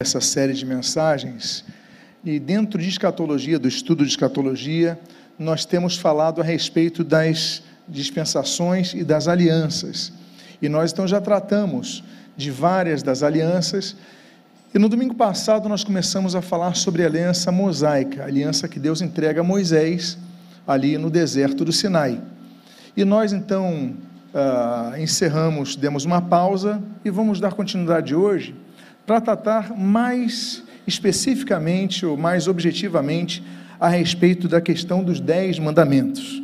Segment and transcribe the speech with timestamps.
[0.00, 1.64] essa série de mensagens.
[2.24, 4.96] E dentro de escatologia, do estudo de escatologia,
[5.36, 10.12] nós temos falado a respeito das dispensações e das alianças.
[10.62, 12.04] E nós então já tratamos
[12.36, 13.96] de várias das alianças.
[14.72, 18.78] E no domingo passado nós começamos a falar sobre a aliança mosaica, a aliança que
[18.78, 20.16] Deus entrega a Moisés
[20.64, 22.22] ali no deserto do Sinai.
[22.96, 23.96] E nós então
[24.32, 28.54] uh, encerramos, demos uma pausa e vamos dar continuidade hoje
[29.08, 33.42] para tratar mais especificamente ou mais objetivamente
[33.80, 36.42] a respeito da questão dos dez mandamentos.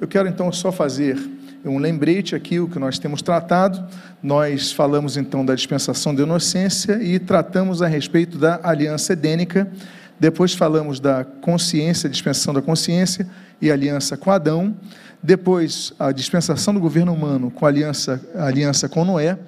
[0.00, 1.18] Eu quero então só fazer
[1.62, 3.86] um lembrete aqui, o que nós temos tratado.
[4.22, 9.70] Nós falamos então da dispensação da inocência e tratamos a respeito da aliança edênica.
[10.18, 13.28] Depois falamos da consciência, dispensação da consciência
[13.60, 14.74] e aliança com Adão.
[15.22, 19.38] Depois, a dispensação do governo humano com a aliança, a aliança com Noé.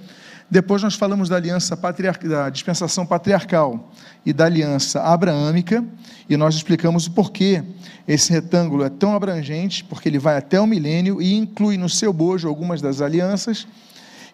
[0.51, 3.93] Depois nós falamos da aliança da dispensação patriarcal
[4.25, 5.84] e da aliança abraâmica,
[6.29, 7.62] e nós explicamos o porquê
[8.06, 12.14] esse retângulo é tão abrangente, porque ele vai até o milênio e inclui no seu
[12.14, 13.67] bojo algumas das alianças.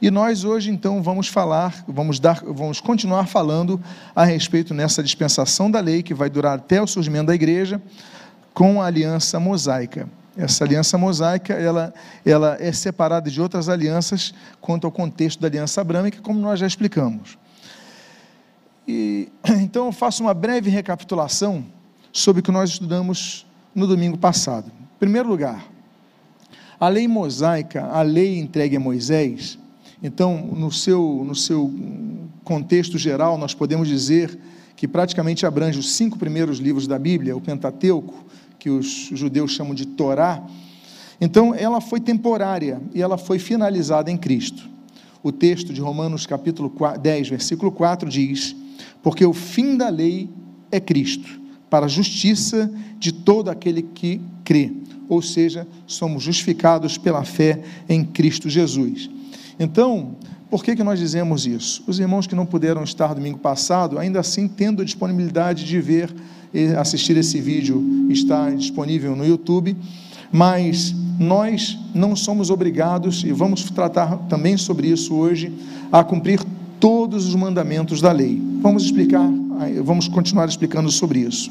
[0.01, 3.81] E nós hoje então vamos falar, vamos dar, vamos continuar falando
[4.15, 7.83] a respeito nessa dispensação da lei que vai durar até o surgimento da igreja
[8.53, 10.09] com a aliança mosaica.
[10.37, 15.81] Essa aliança mosaica, ela, ela é separada de outras alianças quanto ao contexto da aliança
[15.81, 17.39] abrâmica, como nós já explicamos.
[18.87, 19.29] E,
[19.63, 21.65] então, eu faço uma breve recapitulação
[22.13, 24.67] sobre o que nós estudamos no domingo passado.
[24.67, 25.65] Em primeiro lugar,
[26.81, 29.59] a lei mosaica, a lei entregue a Moisés,
[30.03, 31.73] então, no seu, no seu
[32.45, 34.39] contexto geral, nós podemos dizer
[34.77, 38.25] que praticamente abrange os cinco primeiros livros da Bíblia, o Pentateuco,
[38.65, 40.43] que os judeus chamam de Torá.
[41.21, 44.67] Então, ela foi temporária e ela foi finalizada em Cristo.
[45.23, 48.57] O texto de Romanos capítulo 10, versículo 4 diz:
[49.03, 50.31] Porque o fim da lei
[50.73, 51.29] é Cristo,
[51.69, 54.73] para a justiça de todo aquele que crê.
[55.11, 59.11] Ou seja, somos justificados pela fé em Cristo Jesus.
[59.61, 60.17] Então,
[60.55, 61.83] por que, que nós dizemos isso?
[61.85, 66.15] Os irmãos que não puderam estar domingo passado, ainda assim tendo a disponibilidade de ver
[66.79, 69.77] assistir esse vídeo está disponível no YouTube,
[70.31, 75.53] mas nós não somos obrigados, e vamos tratar também sobre isso hoje,
[75.91, 76.41] a cumprir
[76.79, 78.41] todos os mandamentos da lei.
[78.63, 79.29] Vamos explicar,
[79.83, 81.51] vamos continuar explicando sobre isso.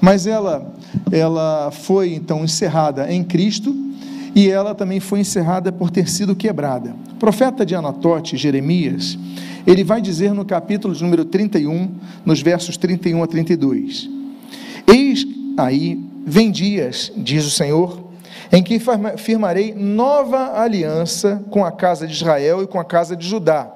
[0.00, 0.74] Mas ela,
[1.12, 3.89] ela foi então encerrada em Cristo
[4.34, 6.94] e ela também foi encerrada por ter sido quebrada.
[7.12, 9.18] O profeta de Anatote, Jeremias,
[9.66, 11.92] ele vai dizer no capítulo de número 31,
[12.24, 14.08] nos versos 31 a 32:
[14.86, 15.26] Eis
[15.56, 18.10] aí, vem dias, diz o Senhor,
[18.52, 18.80] em que
[19.16, 23.70] firmarei nova aliança com a casa de Israel e com a casa de Judá.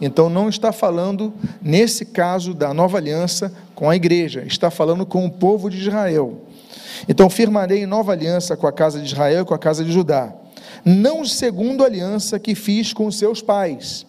[0.00, 5.26] Então, não está falando, nesse caso, da nova aliança com a igreja, está falando com
[5.26, 6.47] o povo de Israel.
[7.08, 10.32] Então, firmarei nova aliança com a casa de Israel e com a casa de Judá,
[10.84, 14.06] não segundo a aliança que fiz com seus pais,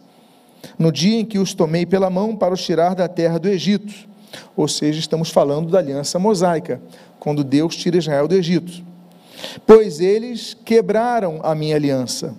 [0.78, 4.10] no dia em que os tomei pela mão para os tirar da terra do Egito
[4.56, 6.82] ou seja, estamos falando da aliança mosaica,
[7.20, 8.84] quando Deus tira Israel do Egito.
[9.66, 12.36] Pois eles quebraram a minha aliança,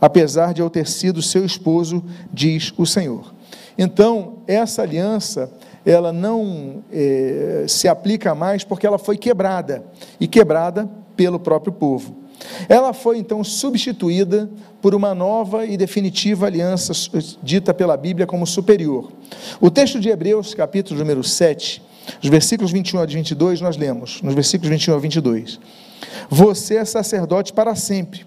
[0.00, 3.32] apesar de eu ter sido seu esposo, diz o Senhor.
[3.78, 5.50] Então, essa aliança,
[5.84, 9.84] ela não é, se aplica mais porque ela foi quebrada,
[10.20, 12.22] e quebrada pelo próprio povo.
[12.68, 14.50] Ela foi então substituída
[14.80, 16.92] por uma nova e definitiva aliança
[17.42, 19.12] dita pela Bíblia como superior.
[19.60, 21.82] O texto de Hebreus, capítulo número 7,
[22.22, 25.60] os versículos 21 a 22, nós lemos, nos versículos 21 a 22.
[26.28, 28.26] Você é sacerdote para sempre.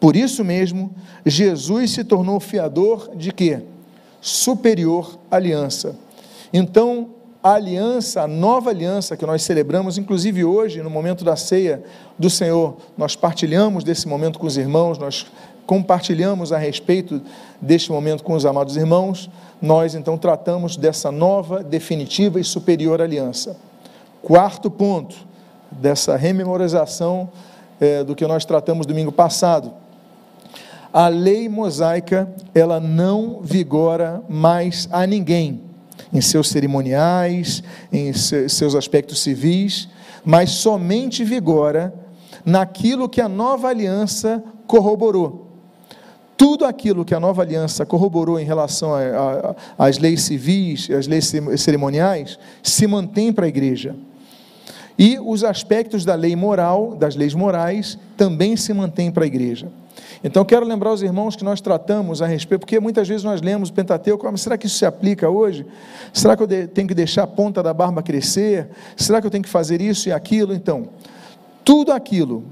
[0.00, 3.60] Por isso mesmo, Jesus se tornou fiador de quê?
[4.20, 5.96] Superior aliança.
[6.56, 7.08] Então,
[7.42, 11.82] a aliança, a nova aliança que nós celebramos, inclusive hoje, no momento da ceia
[12.16, 15.26] do Senhor, nós partilhamos desse momento com os irmãos, nós
[15.66, 17.20] compartilhamos a respeito
[17.60, 19.28] deste momento com os amados irmãos,
[19.60, 23.56] nós então tratamos dessa nova, definitiva e superior aliança.
[24.22, 25.16] Quarto ponto
[25.72, 27.30] dessa rememorização
[27.80, 29.72] é, do que nós tratamos domingo passado.
[30.92, 35.73] A lei mosaica, ela não vigora mais a ninguém
[36.14, 37.62] em seus cerimoniais,
[37.92, 39.88] em seus aspectos civis,
[40.24, 41.92] mas somente vigora
[42.44, 45.42] naquilo que a nova aliança corroborou.
[46.36, 48.92] Tudo aquilo que a nova aliança corroborou em relação
[49.78, 53.96] às leis civis, às leis cerimoniais, se mantém para a igreja.
[54.96, 59.68] E os aspectos da lei moral, das leis morais, também se mantêm para a igreja.
[60.22, 63.68] Então, quero lembrar os irmãos que nós tratamos a respeito, porque muitas vezes nós lemos
[63.68, 65.66] o Pentateuco, mas será que isso se aplica hoje?
[66.12, 68.68] Será que eu tenho que deixar a ponta da barba crescer?
[68.96, 70.54] Será que eu tenho que fazer isso e aquilo?
[70.54, 70.88] Então,
[71.64, 72.44] tudo aquilo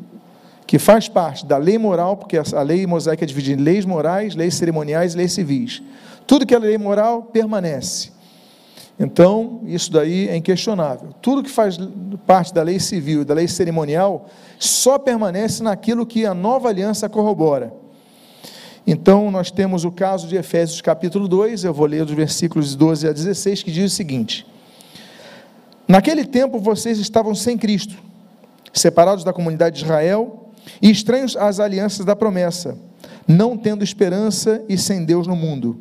[0.67, 4.35] que faz parte da lei moral, porque a lei mosaica é dividida em leis morais,
[4.35, 5.83] leis cerimoniais e leis civis.
[6.27, 8.11] Tudo que é lei moral permanece.
[9.05, 11.09] Então, isso daí é inquestionável.
[11.21, 11.77] Tudo que faz
[12.25, 14.29] parte da lei civil e da lei cerimonial
[14.61, 17.75] só permanece naquilo que a nova aliança corrobora.
[18.87, 23.09] Então, nós temos o caso de Efésios capítulo 2, eu vou ler dos versículos 12
[23.09, 24.47] a 16, que diz o seguinte:
[25.89, 27.97] Naquele tempo vocês estavam sem Cristo,
[28.73, 30.49] separados da comunidade de Israel
[30.81, 32.79] e estranhos às alianças da promessa,
[33.27, 35.81] não tendo esperança e sem Deus no mundo.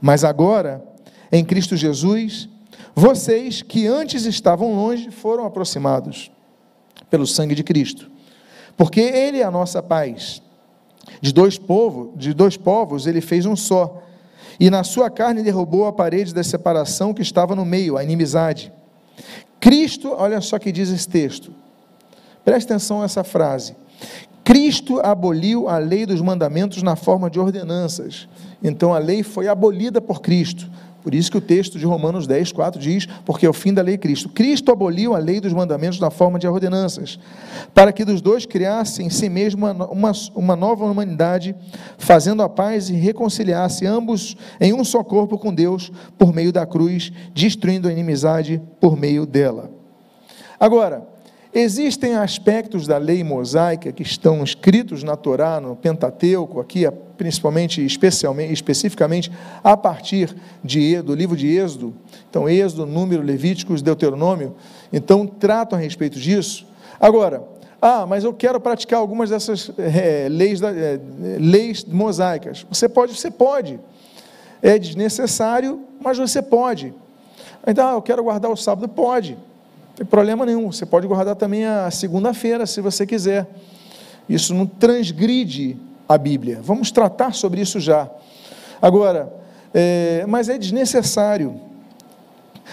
[0.00, 0.87] Mas agora,
[1.30, 2.48] em Cristo Jesus,
[2.94, 6.30] vocês que antes estavam longe foram aproximados
[7.10, 8.10] pelo sangue de Cristo,
[8.76, 10.42] porque Ele é a nossa paz.
[11.20, 14.02] De dois povos, de dois povos ele fez um só,
[14.60, 18.72] e na sua carne derrubou a parede da separação que estava no meio, a inimizade.
[19.60, 21.52] Cristo, olha só que diz esse texto.
[22.44, 23.76] Preste atenção a essa frase.
[24.44, 28.28] Cristo aboliu a lei dos mandamentos na forma de ordenanças.
[28.62, 30.70] Então a lei foi abolida por Cristo.
[31.08, 33.80] Por isso que o texto de Romanos 10, 4 diz: porque é o fim da
[33.80, 34.28] lei Cristo.
[34.28, 37.18] Cristo aboliu a lei dos mandamentos na forma de ordenanças,
[37.72, 41.56] para que dos dois criasse em si mesmo uma, uma nova humanidade,
[41.96, 46.66] fazendo a paz e reconciliasse ambos em um só corpo com Deus por meio da
[46.66, 49.70] cruz, destruindo a inimizade por meio dela.
[50.60, 51.08] Agora,
[51.54, 56.84] Existem aspectos da lei mosaica que estão escritos na Torá, no Pentateuco, aqui
[57.18, 59.30] principalmente, especialmente, especificamente
[59.62, 60.34] a partir
[60.64, 61.94] de, do livro de Êxodo.
[62.30, 64.56] Então, Êxodo, Número, Levíticos, Deuteronômio.
[64.90, 66.66] Então, tratam a respeito disso.
[66.98, 67.42] Agora,
[67.82, 70.98] ah, mas eu quero praticar algumas dessas é, leis, é,
[71.38, 72.64] leis mosaicas.
[72.70, 73.78] Você pode, você pode.
[74.62, 76.94] É desnecessário, mas você pode.
[77.66, 78.88] Então, ah, eu quero guardar o sábado.
[78.88, 79.36] Pode
[79.98, 80.70] tem problema nenhum.
[80.70, 83.48] Você pode guardar também a segunda-feira, se você quiser.
[84.28, 85.76] Isso não transgride
[86.08, 86.60] a Bíblia.
[86.62, 88.10] Vamos tratar sobre isso já.
[88.80, 89.32] Agora,
[89.74, 91.60] é, mas é desnecessário.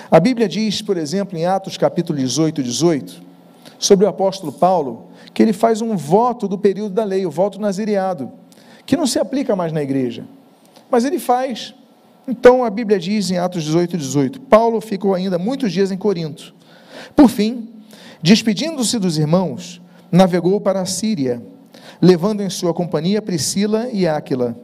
[0.10, 3.22] A Bíblia diz, por exemplo, em Atos capítulo 18, 18,
[3.78, 7.60] sobre o apóstolo Paulo, que ele faz um voto do período da lei, o voto
[7.60, 8.32] nazireado,
[8.86, 10.26] que não se aplica mais na igreja.
[10.90, 11.74] Mas ele faz.
[12.28, 16.56] Então a Bíblia diz em Atos 18, 18: Paulo ficou ainda muitos dias em Corinto
[17.16, 17.70] por fim,
[18.22, 19.82] despedindo-se dos irmãos,
[20.12, 21.42] navegou para a Síria,
[22.02, 24.56] levando em sua companhia Priscila e Áquila.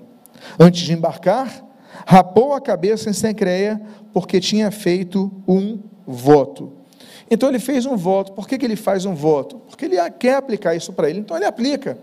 [0.60, 1.66] Antes de embarcar,
[2.06, 3.82] rapou a cabeça em Sencreia,
[4.14, 6.74] porque tinha feito um voto.
[7.30, 8.34] Então ele fez um voto.
[8.34, 9.58] Por que, que ele faz um voto?
[9.68, 11.98] Porque ele quer aplicar isso para ele, então ele aplica.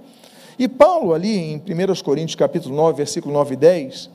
[0.59, 4.11] E Paulo, ali em 1 Coríntios capítulo 9, versículo 9 e 10,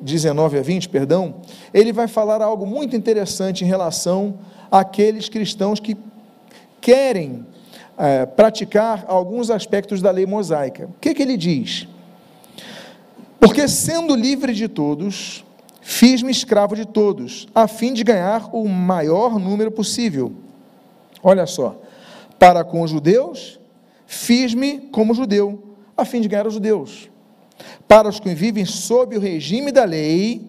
[0.00, 1.34] 19 a 20, perdão,
[1.74, 4.38] ele vai falar algo muito interessante em relação
[4.70, 5.96] àqueles cristãos que
[6.80, 7.44] querem
[8.00, 10.86] é, praticar alguns aspectos da lei mosaica.
[10.86, 11.86] O que, que ele diz?
[13.38, 15.44] Porque sendo livre de todos,
[15.80, 20.32] fiz-me escravo de todos, a fim de ganhar o maior número possível.
[21.22, 21.80] Olha só,
[22.38, 23.60] para com os judeus,
[24.06, 25.62] fiz-me como judeu,
[25.96, 27.10] a fim de ganhar os judeus
[27.86, 30.46] para os que vivem sob o regime da lei,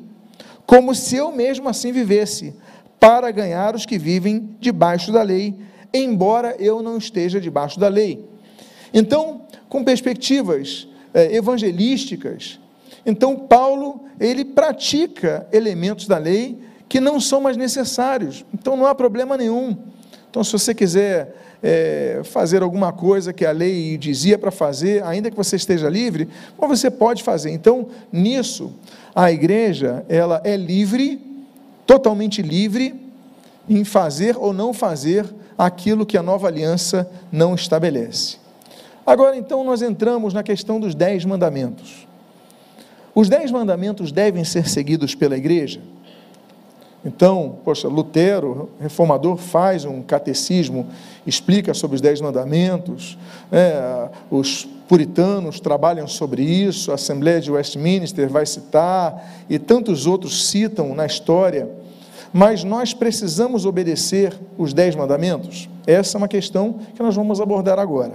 [0.66, 2.54] como se eu mesmo assim vivesse,
[3.00, 5.56] para ganhar os que vivem debaixo da lei,
[5.94, 8.24] embora eu não esteja debaixo da lei.
[8.94, 12.60] Então, com perspectivas eh, evangelísticas,
[13.06, 18.46] então Paulo ele pratica elementos da lei que não são mais necessários.
[18.54, 19.78] Então não há problema nenhum.
[20.30, 25.30] Então, se você quiser é, fazer alguma coisa que a lei dizia para fazer, ainda
[25.30, 27.52] que você esteja livre, mas você pode fazer.
[27.52, 28.74] Então, nisso,
[29.14, 31.20] a igreja ela é livre,
[31.86, 32.96] totalmente livre,
[33.70, 35.26] em fazer ou não fazer
[35.66, 38.38] aquilo que a nova aliança não estabelece.
[39.06, 42.08] Agora, então, nós entramos na questão dos dez mandamentos.
[43.14, 45.80] Os dez mandamentos devem ser seguidos pela igreja?
[47.06, 50.88] Então, poxa, Lutero, reformador, faz um catecismo,
[51.26, 53.18] explica sobre os Dez Mandamentos,
[53.52, 60.48] é, os puritanos trabalham sobre isso, a Assembleia de Westminster vai citar, e tantos outros
[60.48, 61.68] citam na história.
[62.34, 65.70] Mas nós precisamos obedecer os Dez Mandamentos?
[65.86, 68.14] Essa é uma questão que nós vamos abordar agora.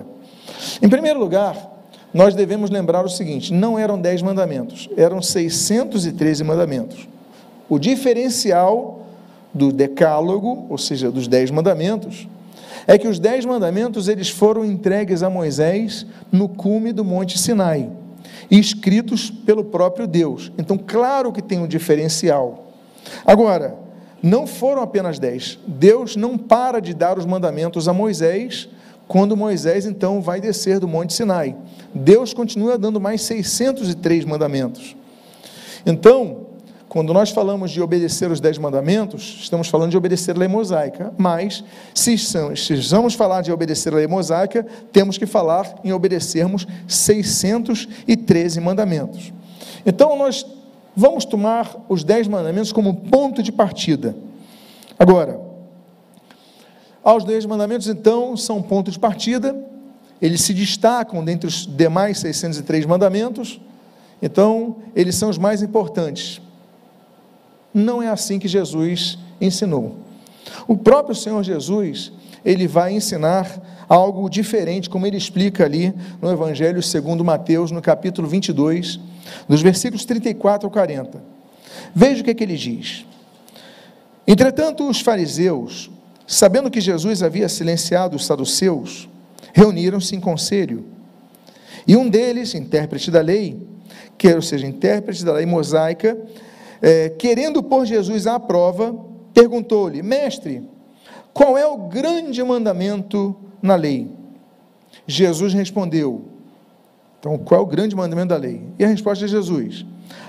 [0.80, 1.76] Em primeiro lugar,
[2.14, 7.08] nós devemos lembrar o seguinte: não eram dez mandamentos, eram 613 mandamentos.
[7.68, 9.06] O diferencial
[9.52, 12.28] do decálogo, ou seja, dos dez mandamentos,
[12.87, 17.90] é que os dez mandamentos eles foram entregues a Moisés no cume do Monte Sinai,
[18.50, 20.52] escritos pelo próprio Deus.
[20.56, 22.73] Então, claro que tem um diferencial.
[23.25, 23.86] Agora,
[24.26, 25.59] não foram apenas dez.
[25.66, 28.68] Deus não para de dar os mandamentos a Moisés
[29.06, 31.56] quando Moisés então vai descer do Monte Sinai.
[31.95, 34.97] Deus continua dando mais 603 mandamentos.
[35.87, 36.47] Então,
[36.88, 41.12] quando nós falamos de obedecer os dez mandamentos, estamos falando de obedecer a lei mosaica.
[41.16, 41.62] Mas,
[41.95, 42.16] se,
[42.90, 49.33] vamos falar de obedecer a lei mosaica, temos que falar em obedecermos 613 mandamentos.
[49.85, 50.45] Então, nós
[50.97, 54.17] vamos tomar os dez mandamentos como ponto de partida.
[54.99, 55.38] Agora,
[57.05, 59.55] aos dez mandamentos, então, são ponto de partida,
[60.21, 63.61] eles se destacam dentre os demais 603 mandamentos,
[64.23, 66.41] então, eles são os mais importantes.
[67.73, 69.99] Não é assim que Jesus ensinou.
[70.67, 72.11] O próprio Senhor Jesus,
[72.47, 78.26] ele vai ensinar algo diferente, como ele explica ali no Evangelho segundo Mateus, no capítulo
[78.26, 78.99] 22,
[79.47, 81.23] dos versículos 34 ao 40.
[81.95, 83.05] Veja o que, é que ele diz.
[84.26, 85.91] Entretanto, os fariseus,
[86.26, 89.09] Sabendo que Jesus havia silenciado os saduceus,
[89.55, 90.85] reuniram-se em conselho.
[91.87, 93.65] E um deles, intérprete da lei,
[94.19, 96.19] que, ou seja, intérprete da lei mosaica,
[96.83, 98.93] é, querendo pôr Jesus à prova,
[99.33, 100.65] perguntou-lhe: Mestre,
[101.37, 104.11] qual é o grande mandamento na lei?
[105.07, 106.25] Jesus respondeu:
[107.21, 108.62] Então, qual é o grande mandamento da lei?
[108.78, 109.85] E a resposta de Jesus: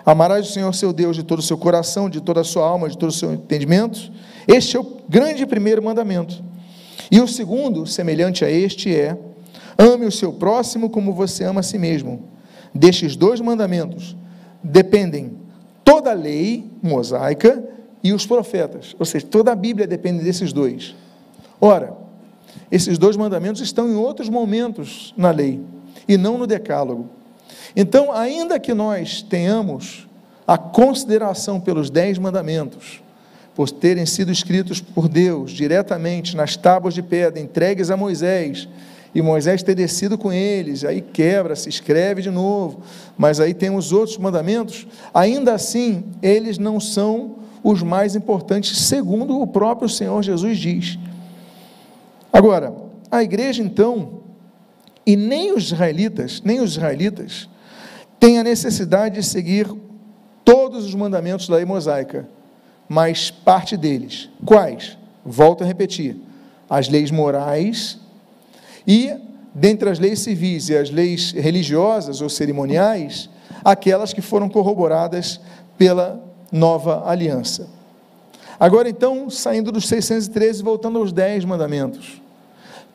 [0.06, 2.90] Amarás o Senhor seu Deus de todo o seu coração, de toda a sua alma,
[2.90, 4.12] de todo o seu entendimento.
[4.46, 6.44] Este é o grande primeiro mandamento.
[7.10, 9.18] E o segundo, semelhante a este, é:
[9.78, 12.24] ame o seu próximo como você ama a si mesmo.
[12.76, 14.14] Destes dois mandamentos
[14.62, 15.38] dependem
[15.86, 17.64] toda a lei mosaica
[18.08, 20.96] e os profetas, ou seja, toda a Bíblia depende desses dois.
[21.60, 21.94] Ora,
[22.72, 25.60] esses dois mandamentos estão em outros momentos na lei
[26.08, 27.10] e não no Decálogo.
[27.76, 30.08] Então, ainda que nós tenhamos
[30.48, 33.04] a consideração pelos dez mandamentos,
[33.54, 38.70] por terem sido escritos por Deus diretamente nas tábuas de pedra entregues a Moisés,
[39.14, 42.84] e Moisés ter descido com eles, aí quebra, se escreve de novo,
[43.18, 49.42] mas aí tem os outros mandamentos, ainda assim, eles não são os mais importantes, segundo
[49.42, 50.98] o próprio Senhor Jesus diz.
[52.32, 52.74] Agora,
[53.12, 54.22] a igreja então,
[55.06, 57.50] e nem os israelitas, nem os israelitas,
[58.18, 59.68] têm a necessidade de seguir
[60.46, 62.26] todos os mandamentos da lei mosaica,
[62.88, 64.30] mas parte deles.
[64.46, 64.98] Quais?
[65.26, 66.16] Volto a repetir:
[66.70, 68.00] as leis morais
[68.88, 69.14] e,
[69.54, 73.30] dentre as leis civis e as leis religiosas ou cerimoniais,
[73.62, 75.42] aquelas que foram corroboradas
[75.78, 77.68] pela nova aliança.
[78.60, 82.22] Agora, então, saindo dos 613, voltando aos 10 mandamentos.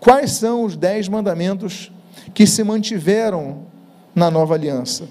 [0.00, 1.92] Quais são os 10 mandamentos
[2.34, 3.58] que se mantiveram
[4.14, 5.04] na nova aliança?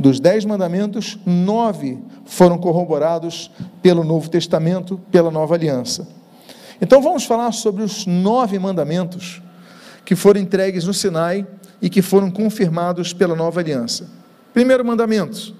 [0.00, 3.50] Dos dez mandamentos, nove foram corroborados
[3.82, 6.08] pelo Novo Testamento, pela nova aliança.
[6.80, 9.42] Então vamos falar sobre os nove mandamentos
[10.02, 11.46] que foram entregues no Sinai
[11.82, 14.08] e que foram confirmados pela nova aliança.
[14.54, 15.54] Primeiro mandamento: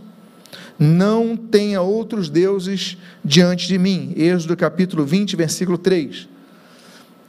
[0.81, 4.15] não tenha outros deuses diante de mim.
[4.17, 6.27] Êxodo capítulo 20, versículo 3.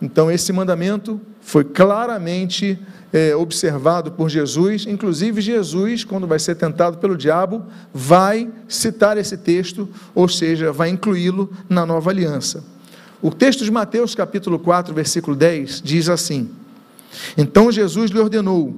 [0.02, 2.80] Então, esse mandamento foi claramente
[3.12, 9.38] é, observado por Jesus, inclusive Jesus, quando vai ser tentado pelo diabo, vai citar esse
[9.38, 12.64] texto, ou seja, vai incluí-lo na nova aliança.
[13.22, 16.50] O texto de Mateus, capítulo 4, versículo 10, diz assim:
[17.38, 18.76] Então Jesus lhe ordenou: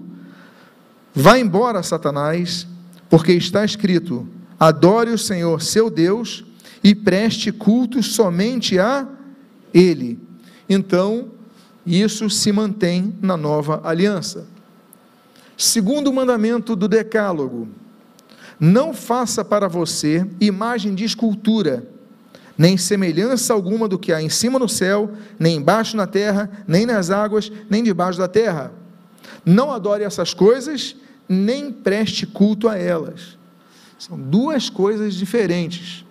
[1.14, 2.68] Vá embora, Satanás,
[3.10, 4.28] porque está escrito:
[4.64, 6.46] Adore o Senhor, seu Deus,
[6.82, 9.06] e preste culto somente a
[9.74, 10.18] Ele.
[10.70, 11.32] Então,
[11.86, 14.48] isso se mantém na nova aliança.
[15.58, 17.68] Segundo mandamento do Decálogo:
[18.58, 21.86] não faça para você imagem de escultura,
[22.58, 26.86] nem semelhança alguma do que há em cima no céu, nem embaixo na terra, nem
[26.86, 28.72] nas águas, nem debaixo da terra.
[29.46, 30.96] Não adore essas coisas,
[31.28, 33.43] nem preste culto a elas.
[34.06, 36.06] São duas coisas diferentes.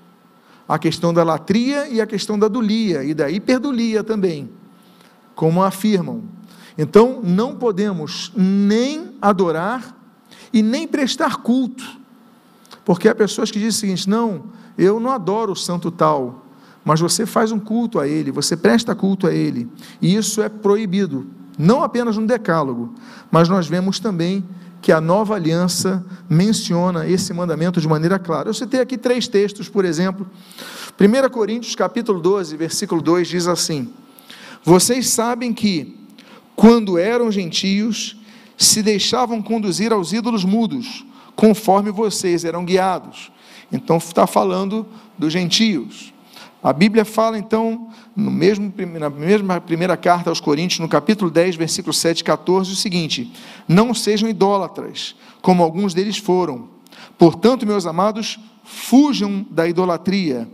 [0.66, 4.48] A questão da latria e a questão da dulia, e da hiperdulia também
[5.34, 6.22] como afirmam.
[6.78, 9.94] Então, não podemos nem adorar
[10.54, 11.84] e nem prestar culto,
[12.82, 14.44] porque há pessoas que dizem o seguinte: não,
[14.78, 16.46] eu não adoro o santo tal,
[16.82, 19.68] mas você faz um culto a ele, você presta culto a ele,
[20.00, 21.26] e isso é proibido,
[21.58, 22.94] não apenas no Decálogo,
[23.30, 24.42] mas nós vemos também
[24.82, 28.48] que a nova aliança menciona esse mandamento de maneira clara.
[28.48, 30.28] Eu citei aqui três textos, por exemplo.
[31.00, 33.90] 1 Coríntios capítulo 12, versículo 2 diz assim:
[34.64, 35.96] Vocês sabem que,
[36.56, 38.16] quando eram gentios,
[38.58, 43.30] se deixavam conduzir aos ídolos mudos, conforme vocês eram guiados.
[43.70, 44.84] Então está falando
[45.16, 46.12] dos gentios.
[46.62, 51.56] A Bíblia fala então, no mesmo, na mesma primeira carta aos Coríntios, no capítulo 10,
[51.56, 53.32] versículo 7 e 14, o seguinte:
[53.66, 56.68] Não sejam idólatras, como alguns deles foram.
[57.18, 60.48] Portanto, meus amados, fujam da idolatria.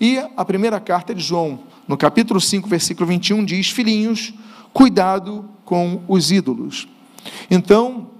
[0.00, 4.34] E a primeira carta de João, no capítulo 5, versículo 21, diz: Filhinhos,
[4.72, 6.88] cuidado com os ídolos.
[7.48, 8.10] Então,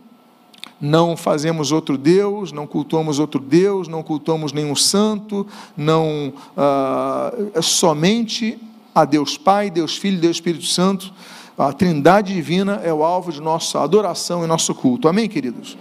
[0.80, 8.58] não fazemos outro Deus, não cultuamos outro Deus, não cultuamos nenhum santo, não ah, somente
[8.94, 11.12] a Deus Pai, Deus Filho, Deus Espírito Santo.
[11.56, 15.08] A Trindade divina é o alvo de nossa adoração e nosso culto.
[15.08, 15.76] Amém, queridos.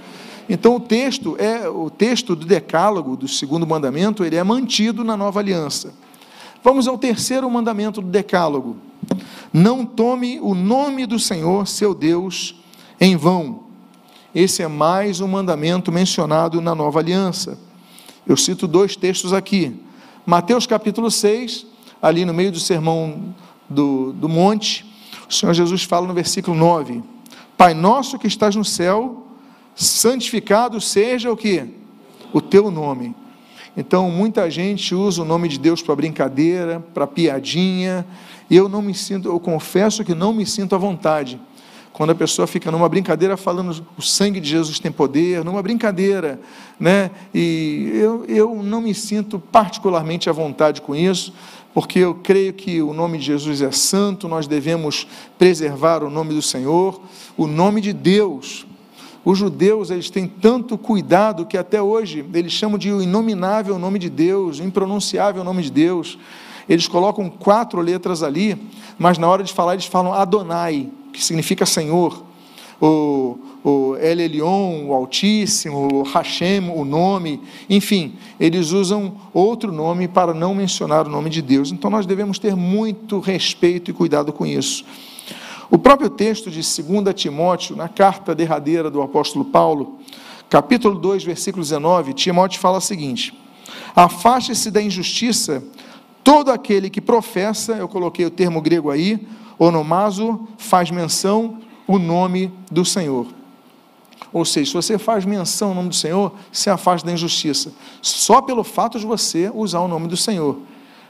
[0.49, 5.15] Então o texto é o texto do decálogo do segundo mandamento, ele é mantido na
[5.15, 5.93] nova aliança.
[6.63, 8.77] Vamos ao terceiro mandamento do decálogo.
[9.53, 12.55] Não tome o nome do Senhor, seu Deus,
[12.99, 13.66] em vão
[14.39, 17.57] esse é mais um mandamento mencionado na nova aliança.
[18.23, 19.81] Eu cito dois textos aqui.
[20.27, 21.65] Mateus capítulo 6,
[21.99, 23.33] ali no meio do sermão
[23.67, 24.85] do, do monte,
[25.27, 27.01] o Senhor Jesus fala no versículo 9:
[27.57, 29.25] Pai nosso que estás no céu,
[29.73, 31.73] santificado seja o que?
[32.31, 33.15] O teu nome.
[33.75, 38.05] Então, muita gente usa o nome de Deus para brincadeira, para piadinha,
[38.51, 41.39] e eu não me sinto, eu confesso que não me sinto à vontade
[41.97, 46.39] quando a pessoa fica numa brincadeira falando o sangue de Jesus tem poder, numa brincadeira,
[46.79, 47.09] né?
[47.33, 51.33] E eu, eu não me sinto particularmente à vontade com isso,
[51.73, 55.07] porque eu creio que o nome de Jesus é santo, nós devemos
[55.39, 57.01] preservar o nome do Senhor,
[57.35, 58.67] o nome de Deus.
[59.25, 63.97] Os judeus, eles têm tanto cuidado que até hoje eles chamam de o inominável nome
[63.97, 66.19] de Deus, o impronunciável nome de Deus.
[66.69, 68.55] Eles colocam quatro letras ali,
[68.99, 72.23] mas na hora de falar eles falam Adonai, que significa Senhor,
[72.79, 80.07] o, o El Elyon, o Altíssimo, o Hashem, o nome, enfim, eles usam outro nome
[80.07, 81.71] para não mencionar o nome de Deus.
[81.71, 84.85] Então nós devemos ter muito respeito e cuidado com isso.
[85.71, 89.97] O próprio texto de 2 Timóteo, na carta derradeira do apóstolo Paulo,
[90.47, 93.33] capítulo 2, versículo 19, Timóteo fala o seguinte:
[93.95, 95.63] Afaste-se da injustiça
[96.23, 99.27] todo aquele que professa, eu coloquei o termo grego aí,
[99.59, 103.27] Onomazo faz menção o nome do Senhor.
[104.33, 107.71] Ou seja, se você faz menção ao nome do Senhor, se afasta da injustiça.
[108.01, 110.57] Só pelo fato de você usar o nome do Senhor.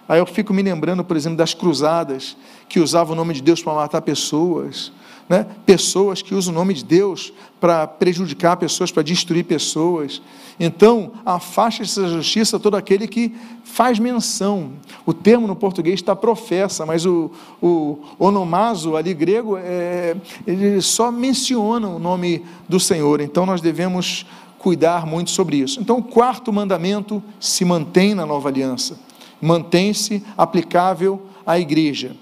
[0.08, 2.38] Aí eu fico me lembrando, por exemplo, das cruzadas,
[2.70, 4.92] que usavam o nome de Deus para matar pessoas
[5.30, 5.46] né?
[5.66, 10.22] pessoas que usam o nome de Deus para prejudicar pessoas, para destruir pessoas.
[10.60, 14.72] Então, afaste-se da justiça todo aquele que faz menção.
[15.06, 17.30] O termo no português está professa, mas o,
[17.62, 20.16] o onomazo ali grego, é,
[20.46, 23.20] ele só menciona o nome do Senhor.
[23.20, 24.26] Então, nós devemos
[24.58, 25.80] cuidar muito sobre isso.
[25.80, 28.98] Então, o quarto mandamento se mantém na nova aliança,
[29.42, 32.16] mantém-se aplicável à igreja.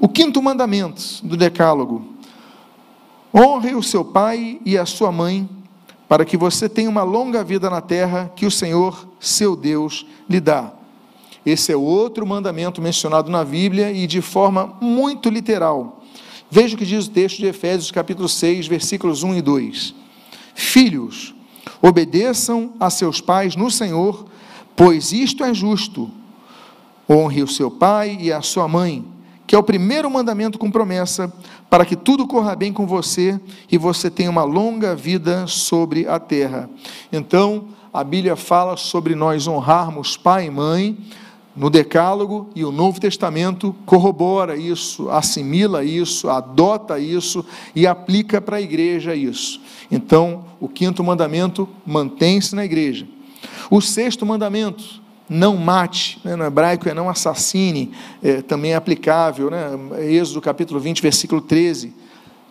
[0.00, 2.14] O quinto mandamento do Decálogo
[3.36, 5.48] Honre o seu pai e a sua mãe,
[6.08, 10.38] para que você tenha uma longa vida na terra que o Senhor, seu Deus, lhe
[10.38, 10.72] dá.
[11.44, 16.04] Esse é outro mandamento mencionado na Bíblia e de forma muito literal.
[16.48, 19.94] Veja o que diz o texto de Efésios, capítulo 6, versículos 1 e 2.
[20.54, 21.34] Filhos,
[21.82, 24.26] obedeçam a seus pais no Senhor,
[24.76, 26.08] pois isto é justo.
[27.08, 29.14] Honre o seu pai e a sua mãe
[29.46, 31.32] que é o primeiro mandamento com promessa,
[31.68, 33.38] para que tudo corra bem com você
[33.70, 36.68] e você tenha uma longa vida sobre a terra.
[37.12, 40.96] Então, a Bíblia fala sobre nós honrarmos pai e mãe
[41.54, 47.44] no Decálogo e o Novo Testamento corrobora isso, assimila isso, adota isso
[47.76, 49.60] e aplica para a igreja isso.
[49.90, 53.06] Então, o quinto mandamento mantém-se na igreja.
[53.70, 59.50] O sexto mandamento, não mate, né, no hebraico é não assassine, é, também é aplicável,
[59.50, 61.94] né, Êxodo capítulo 20, versículo 13.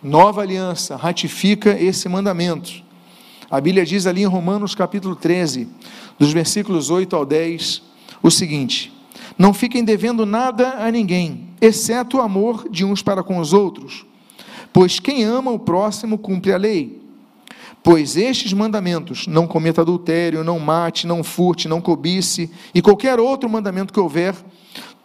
[0.02, 2.82] Nova aliança ratifica esse mandamento.
[3.50, 5.68] A Bíblia diz ali em Romanos capítulo 13,
[6.18, 7.82] dos versículos 8 ao 10,
[8.22, 8.92] o seguinte:
[9.38, 14.04] Não fiquem devendo nada a ninguém, exceto o amor de uns para com os outros,
[14.72, 17.03] pois quem ama o próximo cumpre a lei.
[17.84, 23.46] Pois estes mandamentos, não cometa adultério, não mate, não furte, não cobice, e qualquer outro
[23.46, 24.34] mandamento que houver,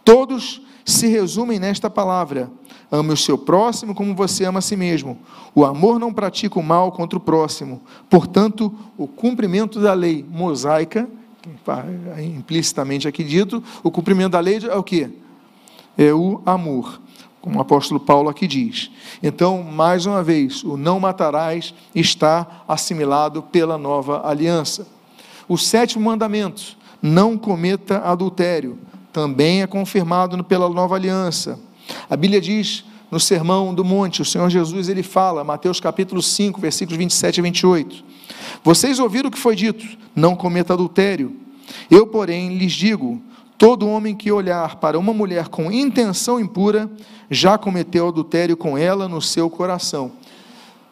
[0.06, 2.50] todos se resumem nesta palavra:
[2.90, 5.20] ame o seu próximo como você ama a si mesmo.
[5.54, 7.82] O amor não pratica o mal contra o próximo.
[8.10, 11.06] Portanto, o cumprimento da lei mosaica,
[12.18, 15.10] implicitamente aqui dito, o cumprimento da lei é o que?
[15.98, 17.02] É o amor.
[17.42, 18.92] Como o apóstolo Paulo aqui diz.
[19.24, 24.88] Então, mais uma vez, o não matarás está assimilado pela nova aliança.
[25.48, 28.78] O sétimo mandamento, não cometa adultério,
[29.12, 31.60] também é confirmado pela nova aliança.
[32.10, 36.62] A Bíblia diz no Sermão do Monte, o Senhor Jesus ele fala, Mateus capítulo 5,
[36.62, 38.04] versículos 27 a 28.
[38.64, 41.36] Vocês ouviram o que foi dito: não cometa adultério.
[41.90, 43.22] Eu, porém, lhes digo:
[43.60, 46.90] todo homem que olhar para uma mulher com intenção impura
[47.30, 50.14] já cometeu adultério com ela no seu coração.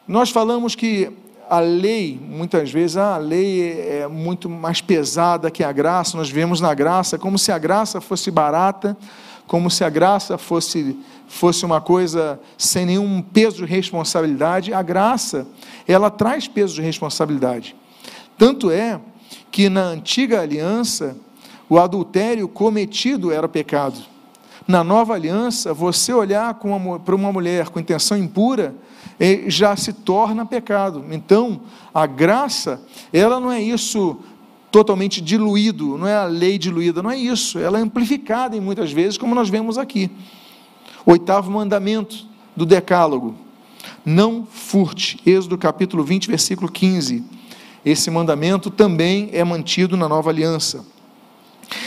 [0.06, 1.10] Nós falamos que
[1.50, 6.30] a lei, muitas vezes, ah, a lei é muito mais pesada que a graça, nós
[6.30, 8.98] vemos na graça como se a graça fosse barata,
[9.48, 14.74] como se a graça fosse, fosse uma coisa sem nenhum peso de responsabilidade.
[14.74, 15.48] A graça,
[15.88, 17.78] ela traz peso de responsabilidade.
[18.38, 19.00] Tanto é
[19.50, 21.16] que na antiga aliança,
[21.70, 24.00] o adultério cometido era pecado.
[24.68, 28.76] Na nova aliança, você olhar para uma mulher com intenção impura,
[29.48, 31.06] já se torna pecado.
[31.12, 31.62] Então,
[31.94, 34.18] a graça, ela não é isso
[34.70, 37.58] totalmente diluído, não é a lei diluída, não é isso.
[37.58, 40.12] Ela é amplificada em muitas vezes, como nós vemos aqui.
[41.06, 43.36] Oitavo mandamento do Decálogo:
[44.06, 45.20] não furte.
[45.26, 47.24] Êxodo capítulo 20, versículo 15.
[47.86, 50.86] Esse mandamento também é mantido na nova aliança.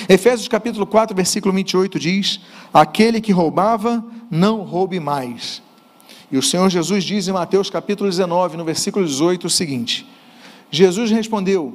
[0.08, 2.40] Efésios capítulo 4, versículo 28 diz:
[2.72, 5.62] Aquele que roubava, não roube mais.
[6.30, 10.06] E o Senhor Jesus diz em Mateus capítulo 19, no versículo 18, o seguinte:
[10.70, 11.74] Jesus respondeu: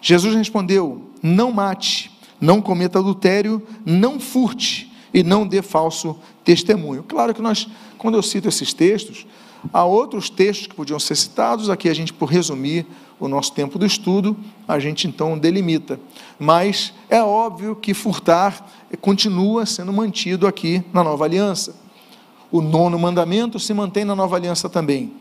[0.00, 7.02] Jesus respondeu: Não mate, não cometa adultério, não furte e não dê falso testemunho.
[7.02, 7.68] Claro que nós,
[7.98, 9.26] quando eu cito esses textos,
[9.72, 12.86] há outros textos que podiam ser citados, aqui a gente, por resumir
[13.18, 16.00] o nosso tempo do estudo, a gente então delimita.
[16.38, 18.66] Mas é óbvio que furtar
[19.00, 21.76] continua sendo mantido aqui na nova aliança.
[22.50, 25.12] O nono mandamento se mantém na nova aliança também.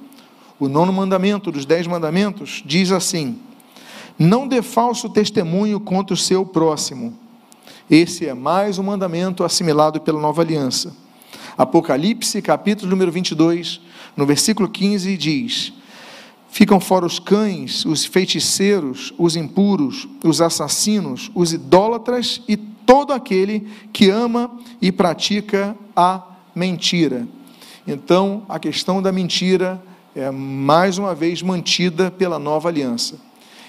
[0.60, 3.38] O nono mandamento dos dez mandamentos diz assim:
[4.18, 7.18] Não dê falso testemunho contra o seu próximo.
[7.90, 10.96] Esse é mais um mandamento assimilado pela nova aliança.
[11.58, 13.82] Apocalipse, capítulo número 22,
[14.20, 15.74] no versículo 15, diz:
[16.52, 23.66] Ficam fora os cães, os feiticeiros, os impuros, os assassinos, os idólatras e todo aquele
[23.94, 24.52] que ama
[24.82, 26.22] e pratica a
[26.54, 27.26] mentira.
[27.88, 29.82] Então, a questão da mentira
[30.14, 33.16] é mais uma vez mantida pela nova aliança.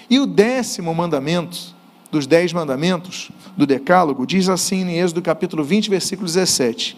[0.09, 1.73] E o décimo mandamento,
[2.11, 6.97] dos dez mandamentos do Decálogo, diz assim em Êxodo capítulo 20, versículo 17: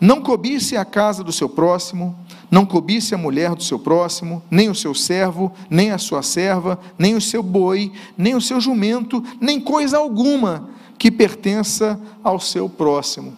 [0.00, 2.16] Não cobice a casa do seu próximo,
[2.50, 6.78] não cobice a mulher do seu próximo, nem o seu servo, nem a sua serva,
[6.98, 12.68] nem o seu boi, nem o seu jumento, nem coisa alguma que pertença ao seu
[12.68, 13.36] próximo.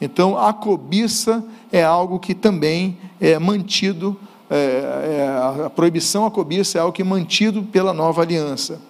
[0.00, 4.18] Então, a cobiça é algo que também é mantido,
[4.50, 8.80] é, é, a proibição à cobiça é algo que é mantido pela nova aliança.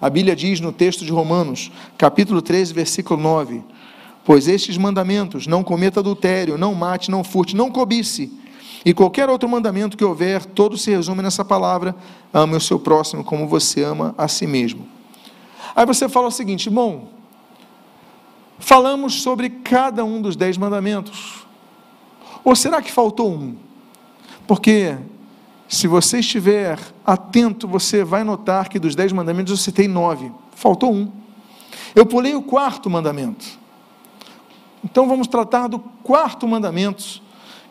[0.00, 3.62] A Bíblia diz no texto de Romanos, capítulo 13, versículo 9:
[4.24, 8.30] Pois estes mandamentos, não cometa adultério, não mate, não furte, não cobice,
[8.84, 11.94] e qualquer outro mandamento que houver, todo se resume nessa palavra:
[12.32, 14.88] ame o seu próximo como você ama a si mesmo.
[15.74, 17.08] Aí você fala o seguinte, bom,
[18.58, 21.46] falamos sobre cada um dos dez mandamentos.
[22.42, 23.54] Ou será que faltou um?
[24.46, 24.96] Porque
[25.68, 30.32] se você estiver atento, você vai notar que dos dez mandamentos eu citei nove.
[30.52, 31.12] Faltou um.
[31.94, 33.46] Eu pulei o quarto mandamento.
[34.84, 37.22] Então vamos tratar do quarto mandamento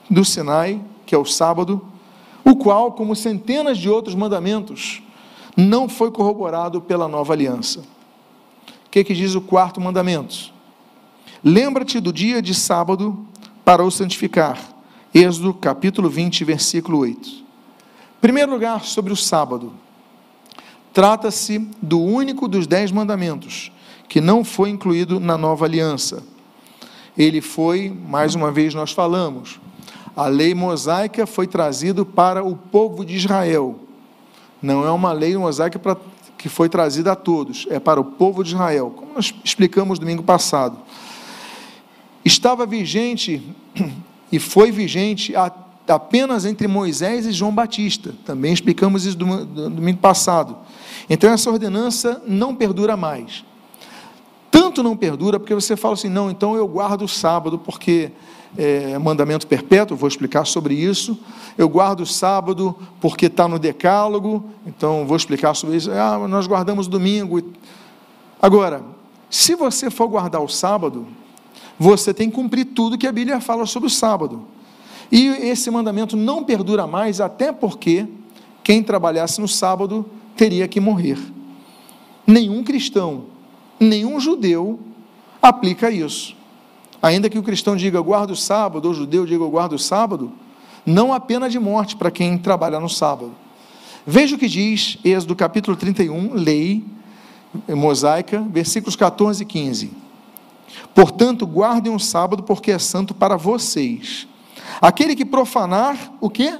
[0.10, 1.82] do Sinai, que é o sábado,
[2.44, 5.02] o qual, como centenas de outros mandamentos,
[5.56, 7.80] não foi corroborado pela nova aliança.
[7.80, 10.52] O que, que diz o quarto mandamento?
[11.44, 13.26] Lembra-te do dia de sábado
[13.64, 14.58] para o santificar.
[15.14, 17.30] Êxodo capítulo 20, versículo 8.
[18.22, 19.74] Primeiro lugar, sobre o sábado.
[20.94, 23.72] Trata-se do único dos dez mandamentos
[24.08, 26.24] que não foi incluído na nova aliança.
[27.20, 29.60] Ele foi, mais uma vez nós falamos,
[30.16, 33.78] a lei mosaica foi trazida para o povo de Israel.
[34.62, 35.96] Não é uma lei mosaica para,
[36.38, 40.24] que foi trazida a todos, é para o povo de Israel, como nós explicamos domingo
[40.24, 40.78] passado
[42.24, 43.42] estava vigente
[44.32, 45.34] e foi vigente
[45.88, 48.14] apenas entre Moisés e João Batista.
[48.26, 50.58] Também explicamos isso domingo passado.
[51.10, 53.44] Então essa ordenança não perdura mais.
[54.52, 58.12] Tanto não perdura porque você fala assim, não, então eu guardo o sábado porque
[58.58, 61.20] é mandamento perpétuo, vou explicar sobre isso.
[61.58, 65.92] Eu guardo o sábado porque está no decálogo, então vou explicar sobre isso.
[65.92, 67.42] Ah, nós guardamos domingo.
[68.42, 68.84] Agora,
[69.30, 71.06] se você for guardar o sábado,
[71.78, 74.44] você tem que cumprir tudo que a Bíblia fala sobre o sábado.
[75.12, 78.08] E esse mandamento não perdura mais, até porque
[78.64, 81.18] quem trabalhasse no sábado teria que morrer.
[82.26, 83.26] Nenhum cristão,
[83.80, 84.80] nenhum judeu
[85.42, 86.36] aplica isso.
[87.02, 90.32] Ainda que o cristão diga guarda o sábado, ou o judeu diga guarda o sábado,
[90.86, 93.34] não há pena de morte para quem trabalha no sábado.
[94.06, 96.84] Veja o que diz Êxodo capítulo 31, lei
[97.68, 99.92] mosaica, versículos 14 e 15.
[100.94, 104.28] Portanto, guardem o sábado, porque é santo para vocês.
[104.82, 106.58] Aquele que profanar, o que?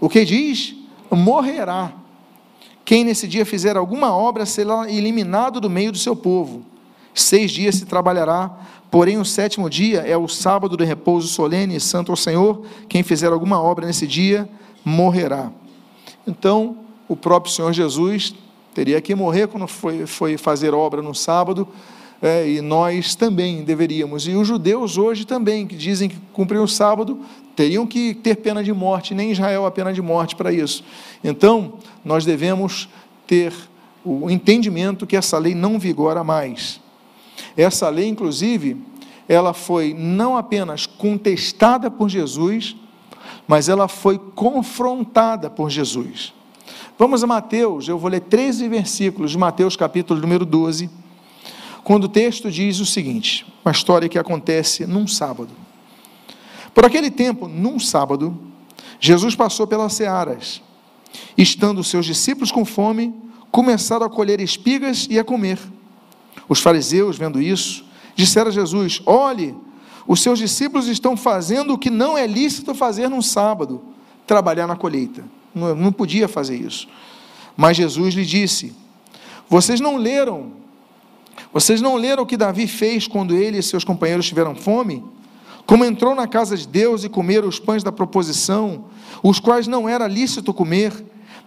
[0.00, 0.74] O que diz?
[1.10, 1.92] Morrerá.
[2.84, 6.62] Quem nesse dia fizer alguma obra será eliminado do meio do seu povo.
[7.14, 8.50] Seis dias se trabalhará,
[8.90, 12.62] porém o sétimo dia é o sábado de repouso solene e santo ao Senhor.
[12.88, 14.48] Quem fizer alguma obra nesse dia
[14.84, 15.50] morrerá.
[16.26, 16.76] Então,
[17.08, 18.34] o próprio Senhor Jesus
[18.74, 21.68] teria que morrer quando foi, foi fazer obra no sábado,
[22.20, 24.26] é, e nós também deveríamos.
[24.26, 27.20] E os judeus hoje também, que dizem que cumprem o sábado,
[27.54, 30.84] teriam que ter pena de morte, nem Israel a pena de morte para isso.
[31.22, 32.88] Então, nós devemos
[33.26, 33.52] ter
[34.04, 36.80] o entendimento que essa lei não vigora mais.
[37.56, 38.76] Essa lei, inclusive,
[39.28, 42.76] ela foi não apenas contestada por Jesus,
[43.46, 46.34] mas ela foi confrontada por Jesus.
[46.98, 50.88] Vamos a Mateus, eu vou ler 13 versículos de Mateus, capítulo número 12,
[51.82, 55.50] quando o texto diz o seguinte: uma história que acontece num sábado.
[56.74, 58.36] Por aquele tempo, num sábado,
[58.98, 60.60] Jesus passou pelas searas.
[61.38, 63.14] Estando seus discípulos com fome,
[63.50, 65.58] começaram a colher espigas e a comer.
[66.48, 67.84] Os fariseus, vendo isso,
[68.16, 69.54] disseram a Jesus: Olhe,
[70.06, 73.80] os seus discípulos estão fazendo o que não é lícito fazer num sábado,
[74.26, 75.24] trabalhar na colheita.
[75.54, 76.88] Não, não podia fazer isso.
[77.56, 78.74] Mas Jesus lhe disse:
[79.48, 80.52] Vocês não leram,
[81.52, 85.13] vocês não leram o que Davi fez quando ele e seus companheiros tiveram fome?
[85.66, 88.84] Como entrou na casa de Deus e comeram os pães da proposição,
[89.22, 90.92] os quais não era lícito comer,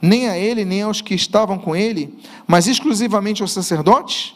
[0.02, 4.36] nem a ele, nem aos que estavam com ele, mas exclusivamente aos sacerdotes?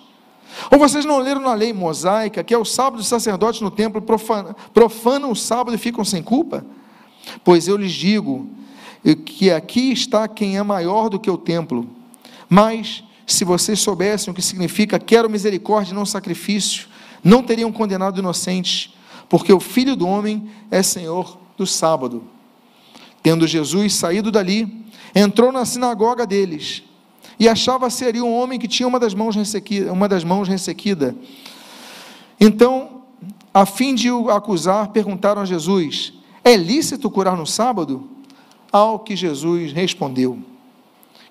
[0.70, 4.02] Ou vocês não leram na lei mosaica que é o sábado os sacerdotes no templo
[4.02, 6.66] profanam, o sábado e ficam sem culpa?
[7.44, 8.48] Pois eu lhes digo
[9.26, 11.90] que aqui está quem é maior do que o templo.
[12.48, 16.88] Mas, se vocês soubessem o que significa quero misericórdia e não sacrifício,
[17.24, 18.94] não teriam condenado inocentes,
[19.32, 22.22] porque o Filho do Homem é Senhor do sábado.
[23.24, 26.84] Tendo Jesus saído dali, entrou na sinagoga deles
[27.40, 31.16] e achava ser um homem que tinha uma das mãos ressequida, uma das mãos ressequida.
[32.42, 33.04] Então,
[33.54, 36.12] a fim de o acusar, perguntaram a Jesus:
[36.44, 38.10] É lícito curar no sábado?
[38.70, 40.40] Ao que Jesus respondeu: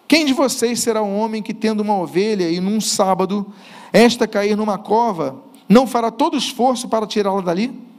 [0.09, 3.53] Quem de vocês será um homem que, tendo uma ovelha e num sábado,
[3.93, 5.37] esta cair numa cova,
[5.69, 7.90] não fará todo esforço para tirá-la dali?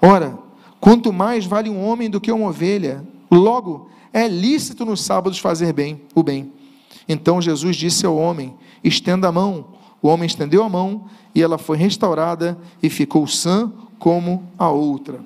[0.00, 0.38] Ora,
[0.80, 5.72] quanto mais vale um homem do que uma ovelha, logo é lícito nos sábados fazer
[5.72, 6.52] bem, o bem.
[7.08, 9.66] Então Jesus disse ao homem: Estenda a mão.
[10.02, 15.20] O homem estendeu a mão e ela foi restaurada e ficou sã como a outra.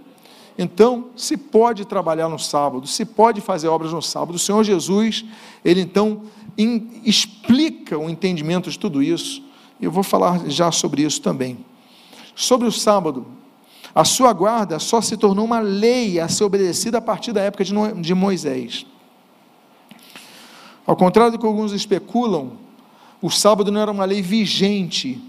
[0.57, 4.37] Então, se pode trabalhar no sábado, se pode fazer obras no sábado.
[4.37, 5.25] O Senhor Jesus,
[5.64, 6.23] ele então
[6.57, 9.43] in, explica o entendimento de tudo isso.
[9.81, 11.59] Eu vou falar já sobre isso também.
[12.37, 13.27] Sobre o sábado,
[13.94, 17.64] a sua guarda só se tornou uma lei a ser obedecida a partir da época
[17.64, 18.85] de Moisés.
[20.87, 22.52] Ao contrário do que alguns especulam,
[23.22, 25.22] o sábado não era uma lei vigente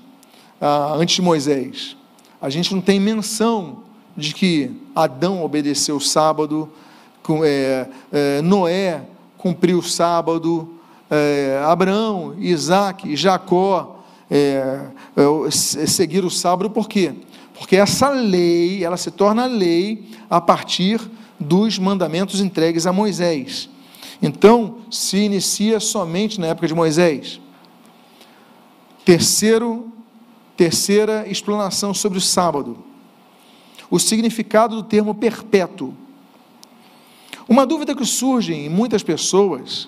[0.60, 1.96] ah, antes de Moisés.
[2.42, 3.84] A gente não tem menção
[4.18, 6.70] de que Adão obedeceu o sábado,
[7.44, 9.04] é, é, Noé
[9.38, 10.70] cumpriu o sábado,
[11.10, 14.00] é, Abraão, Isaac, Jacó
[14.30, 14.88] é,
[15.50, 17.14] seguiram o sábado, por quê?
[17.58, 21.02] Porque essa lei, ela se torna lei a partir
[21.40, 23.70] dos mandamentos entregues a Moisés.
[24.22, 27.40] Então, se inicia somente na época de Moisés.
[29.04, 29.92] Terceiro,
[30.58, 32.78] terceira explanação sobre o sábado.
[33.90, 35.94] O significado do termo perpétuo.
[37.48, 39.88] Uma dúvida que surge em muitas pessoas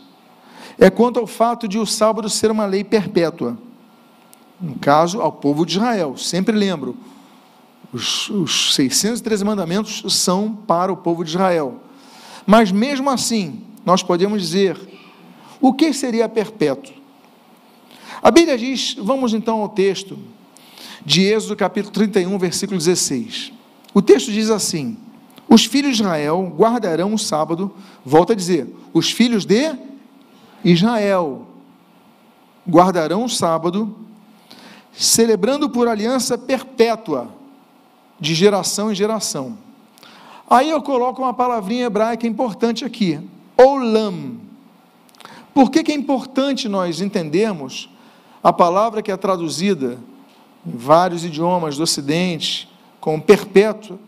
[0.78, 3.58] é quanto ao fato de o sábado ser uma lei perpétua.
[4.62, 6.16] No caso, ao povo de Israel.
[6.18, 6.96] Sempre lembro,
[7.98, 11.82] os, os 613 mandamentos são para o povo de Israel.
[12.46, 14.78] Mas mesmo assim, nós podemos dizer:
[15.60, 16.94] o que seria perpétuo?
[18.22, 20.18] A Bíblia diz, vamos então ao texto
[21.04, 23.52] de Êxodo capítulo 31, versículo 16.
[23.94, 24.98] O texto diz assim:
[25.50, 27.74] Os filhos de Israel guardarão o sábado,
[28.06, 29.76] volta a dizer, os filhos de
[30.64, 31.48] Israel
[32.70, 33.96] guardarão o sábado,
[34.94, 37.37] celebrando por aliança perpétua.
[38.20, 39.58] De geração em geração.
[40.50, 43.20] Aí eu coloco uma palavrinha hebraica importante aqui,
[43.58, 44.38] olam.
[45.54, 47.90] Por que, que é importante nós entendermos
[48.44, 49.98] a palavra que é traduzida
[50.66, 54.00] em vários idiomas do Ocidente como perpétua?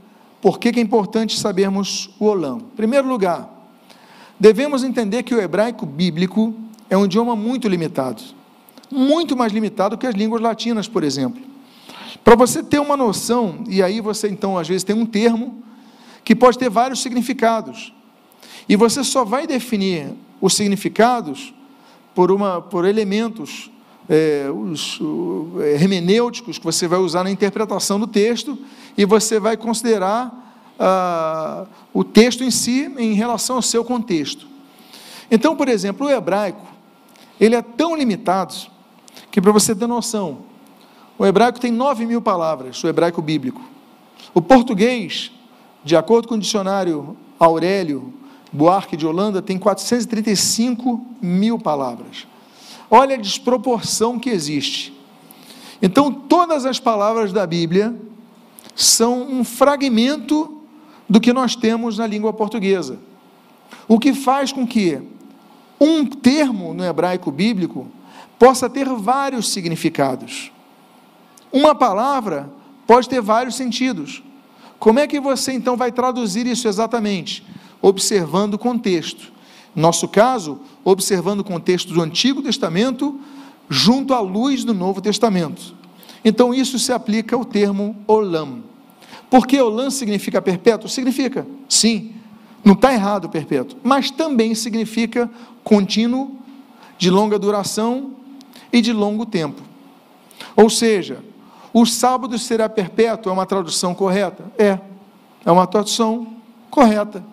[0.41, 2.59] Por que, que é importante sabermos o olam?
[2.59, 3.49] Em primeiro lugar,
[4.39, 6.53] devemos entender que o hebraico bíblico
[6.89, 8.21] é um idioma muito limitado,
[8.89, 11.48] muito mais limitado que as línguas latinas, por exemplo.
[12.23, 15.63] Para você ter uma noção, e aí você então às vezes tem um termo
[16.23, 17.93] que pode ter vários significados.
[18.67, 21.53] E você só vai definir os significados
[22.13, 23.71] por, uma, por elementos
[24.07, 28.57] é, os, o, é, hermenêuticos que você vai usar na interpretação do texto
[28.97, 34.47] e você vai considerar ah, o texto em si em relação ao seu contexto.
[35.29, 36.65] Então, por exemplo, o hebraico,
[37.39, 38.55] ele é tão limitado
[39.29, 40.48] que, para você ter noção,
[41.19, 43.61] o hebraico tem 9 mil palavras, o hebraico bíblico.
[44.33, 45.31] O português
[45.83, 48.13] de acordo com o dicionário Aurélio
[48.51, 52.27] Buarque de Holanda, tem 435 mil palavras.
[52.89, 54.93] Olha a desproporção que existe.
[55.81, 57.95] Então, todas as palavras da Bíblia
[58.75, 60.61] são um fragmento
[61.07, 62.97] do que nós temos na língua portuguesa.
[63.87, 64.99] O que faz com que
[65.79, 67.87] um termo no hebraico bíblico
[68.37, 70.51] possa ter vários significados.
[71.51, 72.49] Uma palavra
[72.85, 74.23] pode ter vários sentidos.
[74.79, 77.45] Como é que você então vai traduzir isso exatamente?
[77.81, 79.31] Observando o contexto.
[79.75, 83.19] Nosso caso, observando o contexto do Antigo Testamento
[83.69, 85.75] junto à luz do Novo Testamento.
[86.23, 88.63] Então isso se aplica ao termo olam.
[89.29, 90.89] Por que olam significa perpétuo?
[90.89, 92.13] Significa, sim,
[92.63, 95.29] não está errado perpétuo, mas também significa
[95.63, 96.37] contínuo,
[96.97, 98.11] de longa duração
[98.73, 99.61] e de longo tempo.
[100.55, 101.23] Ou seja,
[101.73, 104.43] o sábado será perpétuo é uma tradução correta?
[104.57, 104.79] É,
[105.45, 106.27] é uma tradução
[106.69, 107.23] correta.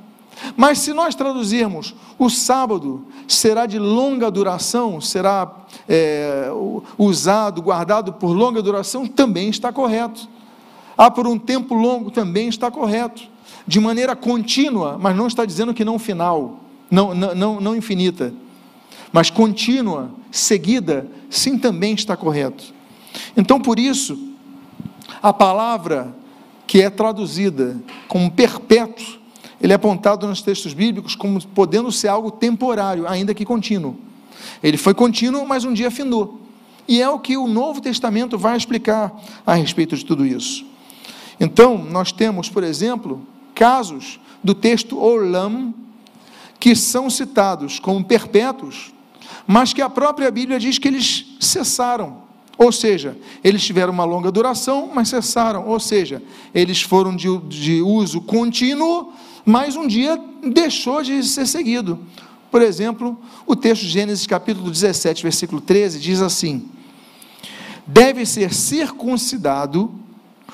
[0.56, 5.50] Mas se nós traduzirmos o sábado será de longa duração, será
[5.88, 6.50] é,
[6.98, 10.28] usado, guardado por longa duração, também está correto.
[10.96, 13.22] Ah, por um tempo longo também está correto.
[13.66, 18.32] De maneira contínua, mas não está dizendo que não final, não, não, não, não infinita.
[19.12, 22.75] Mas contínua, seguida, sim, também está correto.
[23.36, 24.18] Então, por isso,
[25.22, 26.14] a palavra
[26.66, 29.18] que é traduzida como perpétuo,
[29.60, 33.96] ele é apontado nos textos bíblicos como podendo ser algo temporário, ainda que contínuo.
[34.62, 36.40] Ele foi contínuo, mas um dia findou.
[36.88, 39.12] E é o que o Novo Testamento vai explicar
[39.44, 40.64] a respeito de tudo isso.
[41.40, 45.74] Então, nós temos, por exemplo, casos do texto Olam,
[46.60, 48.92] que são citados como perpétuos,
[49.46, 52.25] mas que a própria Bíblia diz que eles cessaram.
[52.58, 55.66] Ou seja, eles tiveram uma longa duração, mas cessaram.
[55.68, 56.22] Ou seja,
[56.54, 59.12] eles foram de, de uso contínuo,
[59.44, 61.98] mas um dia deixou de ser seguido.
[62.50, 66.66] Por exemplo, o texto de Gênesis capítulo 17, versículo 13, diz assim:
[67.86, 69.92] Deve ser circuncidado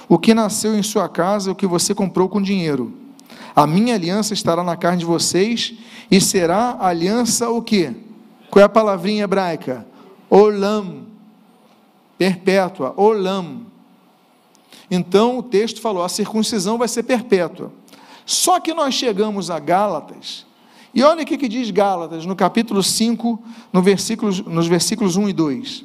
[0.08, 2.92] o que nasceu em sua casa, o que você comprou com dinheiro.
[3.54, 5.74] A minha aliança estará na carne de vocês,
[6.10, 7.94] e será aliança o quê?
[8.50, 9.86] Qual é a palavrinha hebraica?
[10.28, 11.11] Olam
[12.18, 13.66] perpétua, olam.
[14.90, 17.72] Então o texto falou: a circuncisão vai ser perpétua.
[18.24, 20.46] Só que nós chegamos a Gálatas,
[20.94, 25.32] e olha o que, que diz Gálatas, no capítulo 5, no nos versículos 1 e
[25.32, 25.84] 2.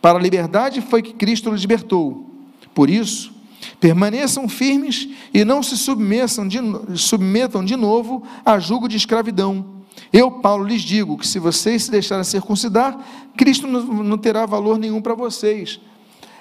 [0.00, 2.30] Para a liberdade foi que Cristo libertou.
[2.74, 3.32] Por isso,
[3.80, 6.58] permaneçam firmes e não se submetam de,
[6.96, 9.81] submetam de novo a julgo de escravidão
[10.12, 12.98] eu, Paulo, lhes digo que se vocês se deixarem circuncidar,
[13.36, 15.80] Cristo não terá valor nenhum para vocês.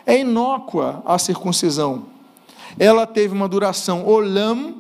[0.06, 2.06] É inócua a circuncisão.
[2.78, 4.76] Ela teve uma duração olam,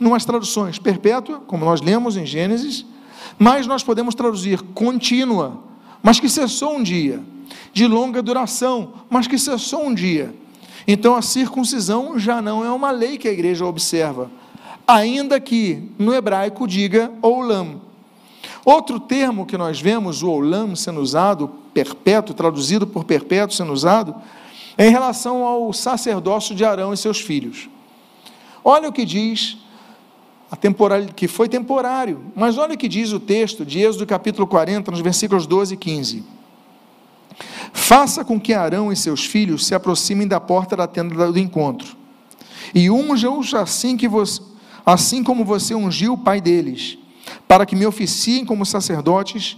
[0.00, 2.86] numas traduções perpétua, como nós lemos em Gênesis,
[3.38, 5.58] mas nós podemos traduzir contínua,
[6.02, 7.20] mas que cessou um dia,
[7.72, 10.32] de longa duração, mas que cessou um dia.
[10.86, 14.30] Então a circuncisão já não é uma lei que a igreja observa,
[14.86, 17.80] ainda que no hebraico diga olam.
[18.64, 24.14] Outro termo que nós vemos, o olam sendo usado, perpétuo, traduzido por perpétuo sendo usado,
[24.78, 27.68] é em relação ao sacerdócio de Arão e seus filhos.
[28.64, 29.58] Olha o que diz,
[31.14, 35.00] que foi temporário, mas olha o que diz o texto de Êxodo capítulo 40, nos
[35.00, 36.24] versículos 12 e 15.
[37.72, 41.96] Faça com que Arão e seus filhos se aproximem da porta da tenda do encontro,
[42.74, 44.40] e unja-os assim, que você,
[44.86, 46.98] assim como você ungiu o pai deles
[47.54, 49.56] para que me oficiem como sacerdotes,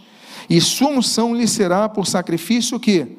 [0.50, 3.16] e sua unção lhe será por sacrifício que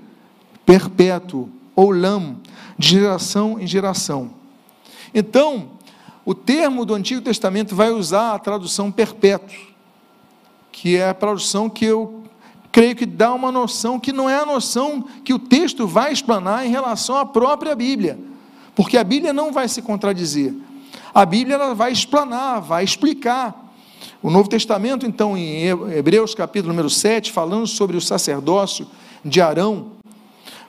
[0.68, 2.36] perpétuo ou lam,
[2.78, 4.30] de geração em geração.
[5.16, 5.72] Então,
[6.24, 9.58] o termo do Antigo Testamento vai usar a tradução perpétuo,
[10.72, 12.22] que é a tradução que eu
[12.72, 16.68] creio que dá uma noção que não é a noção que o texto vai explanar
[16.68, 18.20] em relação à própria Bíblia,
[18.76, 20.54] porque a Bíblia não vai se contradizer.
[21.16, 23.67] A Bíblia ela vai explanar, vai explicar.
[24.22, 28.88] O Novo Testamento, então, em Hebreus capítulo número 7, falando sobre o sacerdócio
[29.24, 29.92] de Arão,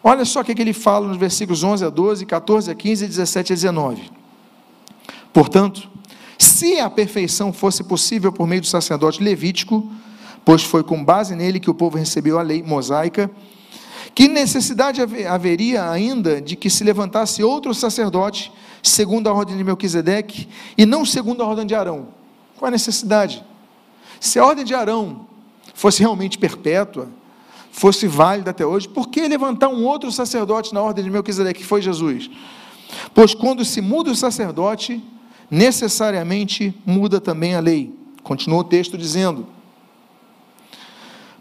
[0.04, 3.52] olha só o que ele fala nos versículos 11 a 12, 14 a 15, 17
[3.52, 4.10] a 19.
[5.32, 5.88] Portanto,
[6.36, 9.90] se a perfeição fosse possível por meio do sacerdote levítico,
[10.44, 13.30] pois foi com base nele que o povo recebeu a lei mosaica,
[14.14, 20.48] que necessidade haveria ainda de que se levantasse outro sacerdote, segundo a ordem de Melquisedeque,
[20.76, 22.17] e não segundo a ordem de Arão?
[22.58, 23.44] Qual a necessidade?
[24.18, 25.28] Se a ordem de Arão
[25.74, 27.08] fosse realmente perpétua,
[27.70, 31.66] fosse válida até hoje, por que levantar um outro sacerdote na ordem de Melquisedeque, que
[31.66, 32.28] foi Jesus?
[33.14, 35.00] Pois quando se muda o sacerdote,
[35.48, 37.94] necessariamente muda também a lei.
[38.24, 39.46] Continua o texto dizendo: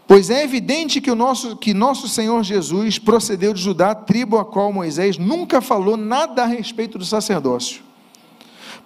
[0.06, 4.44] Pois é evidente que, o nosso, que nosso Senhor Jesus procedeu de Judá, tribo a
[4.44, 7.87] qual Moisés nunca falou nada a respeito do sacerdócio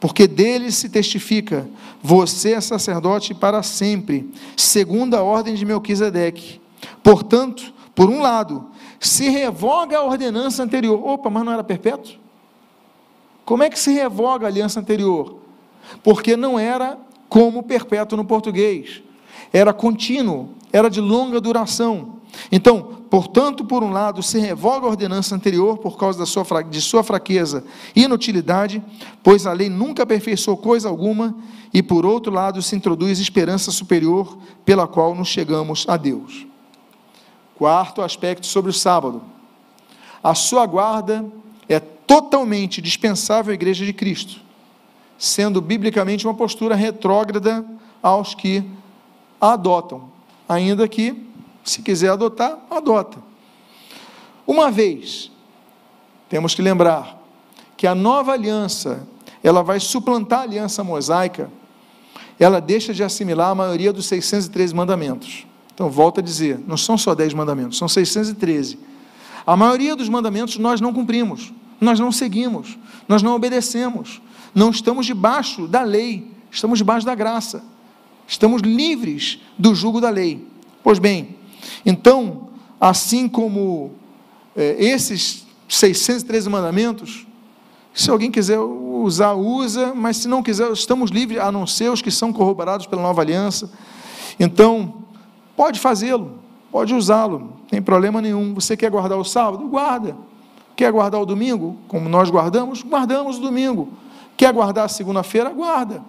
[0.03, 1.71] porque dele se testifica:
[2.03, 6.61] você é sacerdote para sempre, segundo a ordem de Melquisedeque.
[7.05, 11.01] Portanto, por um lado, se revoga a ordenança anterior.
[11.07, 12.17] Opa, mas não era perpétuo?
[13.45, 15.37] Como é que se revoga a aliança anterior?
[16.03, 16.99] Porque não era
[17.29, 19.01] como perpétuo no português.
[19.53, 22.17] Era contínuo, era de longa duração.
[22.51, 26.81] Então, portanto, por um lado, se revoga a ordenança anterior por causa da sua, de
[26.81, 27.65] sua fraqueza
[27.95, 28.83] e inutilidade,
[29.23, 31.35] pois a lei nunca aperfeiçoou coisa alguma,
[31.73, 36.47] e por outro lado, se introduz esperança superior pela qual nos chegamos a Deus.
[37.55, 39.23] Quarto aspecto sobre o sábado.
[40.23, 41.25] A sua guarda
[41.69, 44.41] é totalmente dispensável à Igreja de Cristo,
[45.17, 47.65] sendo biblicamente uma postura retrógrada
[48.03, 48.65] aos que
[49.41, 50.11] a adotam,
[50.49, 51.32] ainda que
[51.65, 53.19] se quiser adotar, adota.
[54.47, 55.31] Uma vez,
[56.29, 57.21] temos que lembrar
[57.77, 59.07] que a nova aliança,
[59.43, 61.51] ela vai suplantar a aliança mosaica,
[62.39, 65.47] ela deixa de assimilar a maioria dos 613 mandamentos.
[65.75, 68.79] Então, volto a dizer, não são só 10 mandamentos, são 613.
[69.47, 74.21] A maioria dos mandamentos nós não cumprimos, nós não seguimos, nós não obedecemos,
[74.55, 77.65] não estamos debaixo da lei, estamos debaixo da graça,
[78.27, 80.47] estamos livres do jugo da lei.
[80.83, 81.37] Pois bem,
[81.85, 82.49] então,
[82.81, 83.93] assim como
[84.57, 87.27] é, esses 613 mandamentos,
[87.95, 92.01] se alguém quiser usar, usa, mas se não quiser, estamos livres, a não ser os
[92.01, 93.71] que são corroborados pela nova aliança.
[94.41, 95.03] Então,
[95.57, 96.39] pode fazê-lo,
[96.71, 98.55] pode usá-lo, tem problema nenhum.
[98.55, 99.69] Você quer guardar o sábado?
[99.69, 100.17] Guarda.
[100.75, 102.83] Quer guardar o domingo, como nós guardamos?
[102.83, 103.91] Guardamos o domingo.
[104.37, 105.51] Quer guardar a segunda-feira?
[105.51, 106.03] Guarda.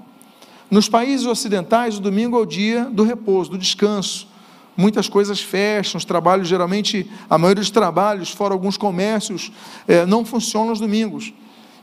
[0.71, 4.32] Nos países ocidentais, o domingo é o dia do repouso, do descanso
[4.75, 9.51] muitas coisas fecham, os trabalhos, geralmente, a maioria dos trabalhos, fora alguns comércios,
[9.87, 11.33] é, não funcionam nos domingos.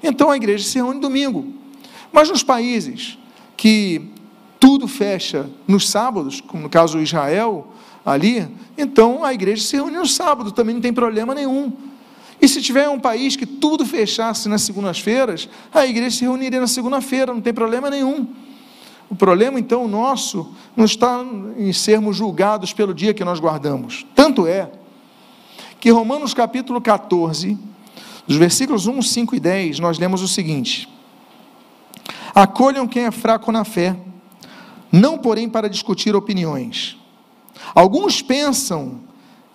[0.02, 1.46] Então a igreja se reúne domingo.
[2.12, 3.18] Mas nos países
[3.56, 4.10] que
[4.58, 7.68] tudo fecha nos sábados, como no caso Israel,
[8.04, 11.72] ali, então a igreja se reúne no sábado, também não tem problema nenhum.
[12.40, 16.66] E se tiver um país que tudo fechasse nas segundas-feiras, a igreja se reuniria na
[16.66, 18.26] segunda-feira, não tem problema nenhum.
[19.10, 21.20] O problema, então, nosso não está
[21.56, 24.06] em sermos julgados pelo dia que nós guardamos.
[24.14, 24.70] Tanto é
[25.80, 27.58] que Romanos capítulo 14,
[28.24, 30.88] dos versículos 1, 5 e 10, nós lemos o seguinte:
[32.32, 33.96] Acolham quem é fraco na fé,
[34.92, 36.96] não porém para discutir opiniões.
[37.74, 39.00] Alguns pensam,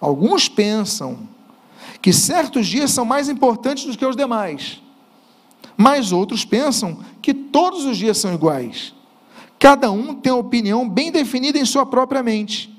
[0.01, 1.20] alguns pensam
[2.01, 4.82] que certos dias são mais importantes do que os demais,
[5.78, 8.95] mas outros pensam que todos os dias são iguais.
[9.60, 12.74] Cada um tem uma opinião bem definida em sua própria mente.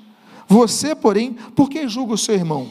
[0.47, 2.69] Você, porém, por que julga o seu irmão?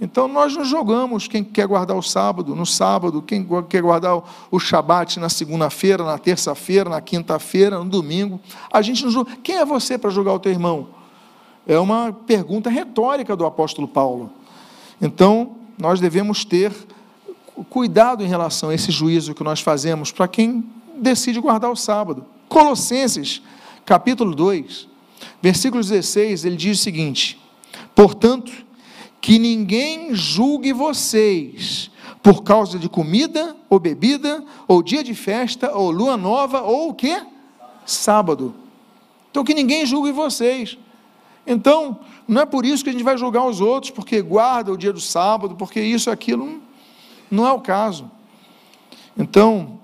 [0.00, 4.58] Então nós não julgamos quem quer guardar o sábado no sábado, quem quer guardar o
[4.58, 8.40] Shabat na segunda-feira, na terça-feira, na quinta-feira, no domingo.
[8.72, 9.36] A gente não julga.
[9.42, 10.88] Quem é você para julgar o teu irmão?
[11.66, 14.30] É uma pergunta retórica do apóstolo Paulo.
[15.00, 16.72] Então nós devemos ter
[17.70, 20.64] cuidado em relação a esse juízo que nós fazemos para quem
[20.96, 22.26] decide guardar o sábado.
[22.48, 23.42] Colossenses,
[23.84, 24.88] capítulo 2,
[25.42, 27.40] versículo 16, ele diz o seguinte:
[27.94, 28.52] Portanto,
[29.20, 31.90] que ninguém julgue vocês
[32.22, 36.94] por causa de comida, ou bebida, ou dia de festa, ou lua nova, ou o
[36.94, 37.22] que?
[37.84, 38.54] Sábado.
[39.30, 40.78] Então, que ninguém julgue vocês.
[41.46, 44.76] Então, não é por isso que a gente vai julgar os outros, porque guarda o
[44.76, 46.62] dia do sábado, porque isso, aquilo,
[47.30, 48.10] não é o caso.
[49.16, 49.78] Então,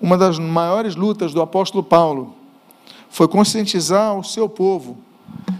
[0.00, 2.34] uma das maiores lutas do apóstolo Paulo
[3.08, 4.98] foi conscientizar o seu povo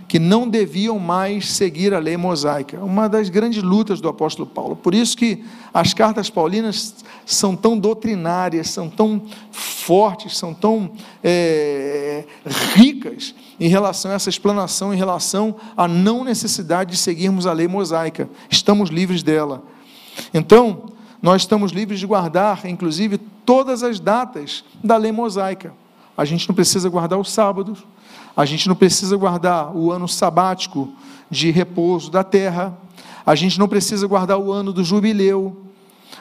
[0.09, 2.79] que não deviam mais seguir a lei mosaica.
[2.79, 4.77] Uma das grandes lutas do apóstolo Paulo.
[4.77, 12.25] Por isso que as cartas paulinas são tão doutrinárias, são tão fortes, são tão é,
[12.75, 17.67] ricas em relação a essa explanação, em relação à não necessidade de seguirmos a lei
[17.67, 18.29] mosaica.
[18.49, 19.63] Estamos livres dela.
[20.33, 25.73] Então, nós estamos livres de guardar, inclusive, todas as datas da lei mosaica.
[26.17, 27.85] A gente não precisa guardar os sábados,
[28.37, 30.93] a gente não precisa guardar o ano sabático
[31.31, 32.77] de repouso da terra.
[33.25, 35.65] A gente não precisa guardar o ano do jubileu.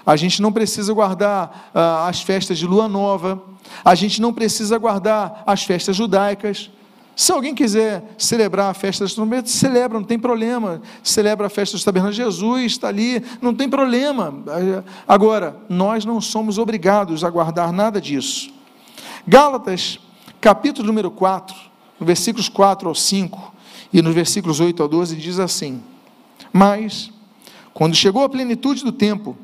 [0.05, 3.41] A gente não precisa guardar ah, as festas de lua nova.
[3.83, 6.69] A gente não precisa guardar as festas judaicas.
[7.15, 10.81] Se alguém quiser celebrar a festa das trombetas, celebra, não tem problema.
[11.01, 12.17] Celebra a festa dos tabernáculos.
[12.17, 14.33] Jesus está ali, não tem problema.
[15.07, 18.53] Agora, nós não somos obrigados a guardar nada disso.
[19.25, 19.97] Gálatas,
[20.41, 21.55] capítulo número 4,
[21.99, 23.53] no versículos 4 ao 5
[23.93, 25.81] e nos versículos 8 ao 12, diz assim:
[26.51, 27.09] Mas,
[27.73, 29.37] quando chegou a plenitude do tempo,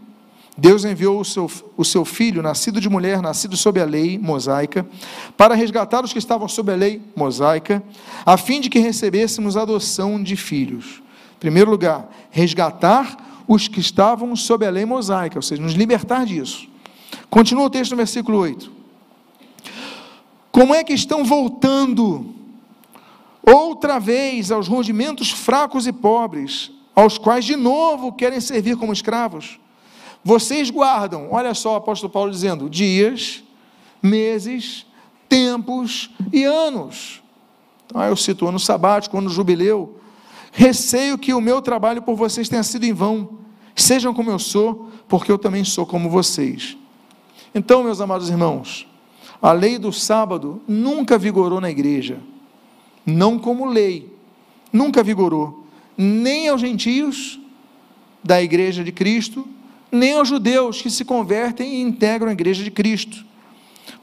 [0.61, 4.87] Deus enviou o seu, o seu filho, nascido de mulher, nascido sob a lei mosaica,
[5.35, 7.83] para resgatar os que estavam sob a lei mosaica,
[8.23, 11.01] a fim de que recebêssemos adoção de filhos.
[11.35, 16.27] Em primeiro lugar, resgatar os que estavam sob a lei mosaica, ou seja, nos libertar
[16.27, 16.67] disso.
[17.27, 18.71] Continua o texto no versículo 8.
[20.51, 22.35] Como é que estão voltando
[23.41, 29.59] outra vez aos rudimentos fracos e pobres, aos quais de novo querem servir como escravos.
[30.23, 33.43] Vocês guardam, olha só o apóstolo Paulo dizendo, dias,
[34.01, 34.85] meses,
[35.27, 37.21] tempos e anos.
[37.85, 39.99] Então, eu cito ano sabático, ano jubileu.
[40.51, 43.39] Receio que o meu trabalho por vocês tenha sido em vão.
[43.75, 46.77] Sejam como eu sou, porque eu também sou como vocês.
[47.55, 48.87] Então, meus amados irmãos,
[49.41, 52.19] a lei do sábado nunca vigorou na igreja
[53.05, 54.13] não como lei,
[54.71, 55.65] nunca vigorou,
[55.97, 57.39] nem aos gentios
[58.23, 59.47] da igreja de Cristo,
[59.91, 63.25] nem aos judeus que se convertem e integram a igreja de Cristo,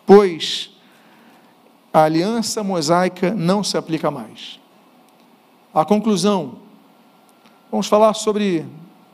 [0.04, 0.70] pois
[1.92, 4.60] a aliança mosaica não se aplica mais.
[5.72, 6.58] A conclusão,
[7.70, 8.66] vamos falar sobre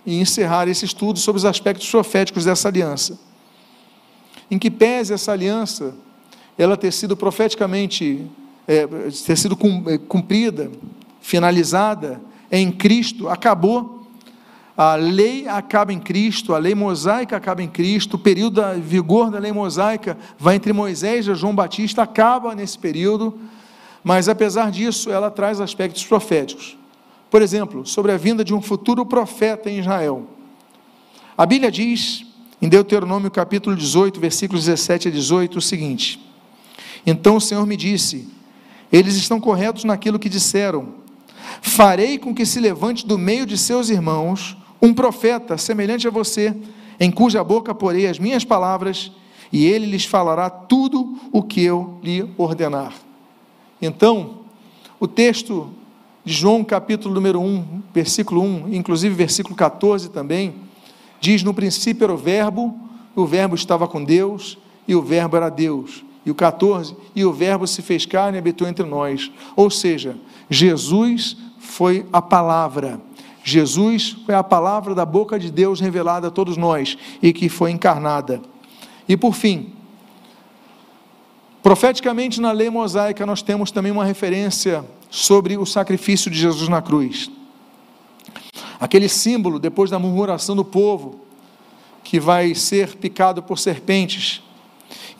[0.06, 3.18] e encerrar esse estudo sobre os aspectos proféticos dessa aliança.
[4.50, 5.94] Em que pese essa aliança
[6.58, 8.30] ela ter sido profeticamente
[8.66, 9.56] é, ter sido
[9.86, 10.70] é, cumprida,
[11.20, 12.20] finalizada
[12.50, 13.93] em Cristo, acabou.
[14.76, 19.30] A lei acaba em Cristo, a lei mosaica acaba em Cristo, o período da vigor
[19.30, 23.38] da lei mosaica vai entre Moisés e João Batista, acaba nesse período,
[24.02, 26.76] mas apesar disso, ela traz aspectos proféticos.
[27.30, 30.28] Por exemplo, sobre a vinda de um futuro profeta em Israel.
[31.38, 32.26] A Bíblia diz,
[32.60, 36.20] em Deuteronômio capítulo 18, versículos 17 a 18, o seguinte:
[37.06, 38.28] Então o Senhor me disse:
[38.94, 40.94] eles estão corretos naquilo que disseram.
[41.60, 46.54] Farei com que se levante do meio de seus irmãos um profeta semelhante a você,
[47.00, 49.10] em cuja boca porei as minhas palavras,
[49.50, 52.92] e ele lhes falará tudo o que eu lhe ordenar.
[53.80, 54.40] Então,
[55.00, 55.70] o texto
[56.22, 60.54] de João, capítulo número 1, versículo 1, inclusive versículo 14 também,
[61.18, 62.78] diz: No princípio era o Verbo,
[63.16, 66.04] o Verbo estava com Deus, e o Verbo era Deus.
[66.26, 69.30] E o 14, e o Verbo se fez carne e habitou entre nós.
[69.56, 70.16] Ou seja,
[70.50, 73.00] Jesus foi a palavra.
[73.46, 77.70] Jesus foi a palavra da boca de Deus revelada a todos nós e que foi
[77.70, 78.40] encarnada.
[79.06, 79.74] E por fim,
[81.62, 86.80] profeticamente na lei mosaica nós temos também uma referência sobre o sacrifício de Jesus na
[86.80, 87.30] cruz.
[88.80, 91.20] Aquele símbolo, depois da murmuração do povo,
[92.02, 94.42] que vai ser picado por serpentes,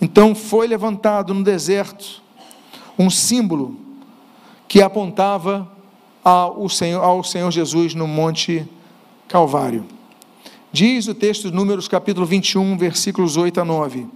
[0.00, 2.22] então foi levantado no deserto
[2.98, 3.78] um símbolo
[4.66, 5.73] que apontava
[6.24, 8.66] ao Senhor, ao Senhor Jesus no Monte
[9.28, 9.84] Calvário.
[10.72, 14.06] Diz o texto de Números capítulo 21, versículos 8 a 9.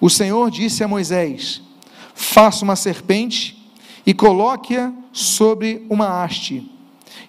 [0.00, 1.62] O Senhor disse a Moisés:
[2.14, 3.58] Faça uma serpente
[4.06, 6.70] e coloque-a sobre uma haste.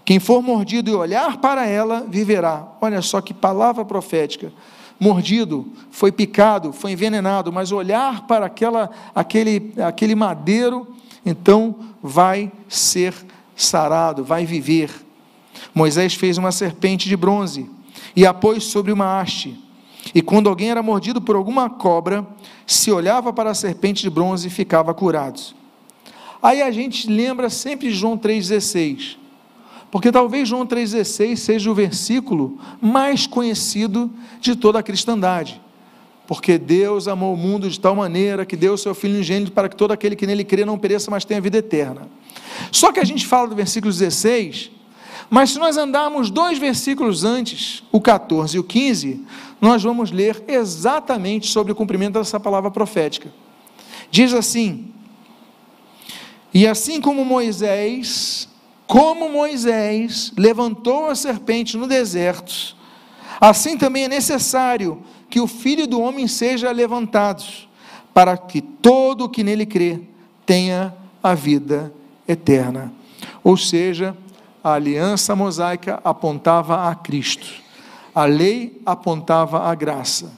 [0.04, 2.68] Quem for mordido e olhar para ela, viverá.
[2.82, 4.51] Olha só que palavra profética
[4.99, 10.95] mordido, foi picado, foi envenenado, mas olhar para aquela, aquele, aquele madeiro,
[11.26, 13.14] então vai ser
[13.56, 14.89] sarado, vai viver.
[15.74, 17.70] Moisés fez uma serpente de bronze
[18.16, 19.60] e a pôs sobre uma haste.
[20.14, 22.28] E quando alguém era mordido por alguma cobra,
[22.68, 25.39] se olhava para a serpente de bronze e ficava curado.
[26.41, 29.18] Aí a gente lembra sempre de João 3,16.
[29.89, 35.62] Porque talvez João 3,16 seja o versículo mais conhecido de toda a cristandade.
[36.26, 39.68] porque Deus amou o mundo de tal maneira que deu o seu Filho ingênito para
[39.68, 42.08] que todo aquele que nele crê não pereça, mas tenha vida eterna.
[42.72, 44.72] Só que a gente fala do versículo 16,
[45.30, 49.26] mas se nós andarmos dois versículos antes, o 14 e o 15,
[49.60, 53.34] nós vamos ler exatamente sobre o cumprimento dessa palavra profética.
[54.12, 54.91] Diz assim:
[56.54, 58.47] E assim como Moisés,
[58.86, 62.76] como Moisés levantou a serpente no deserto,
[63.41, 67.43] assim também é necessário que o Filho do Homem seja levantado,
[68.14, 70.01] para que todo o que nele crê
[70.45, 70.93] tenha
[71.24, 71.91] a vida
[72.28, 72.91] eterna.
[73.43, 74.15] Ou seja,
[74.63, 77.47] a aliança mosaica apontava a Cristo,
[78.15, 80.32] a lei apontava a graça.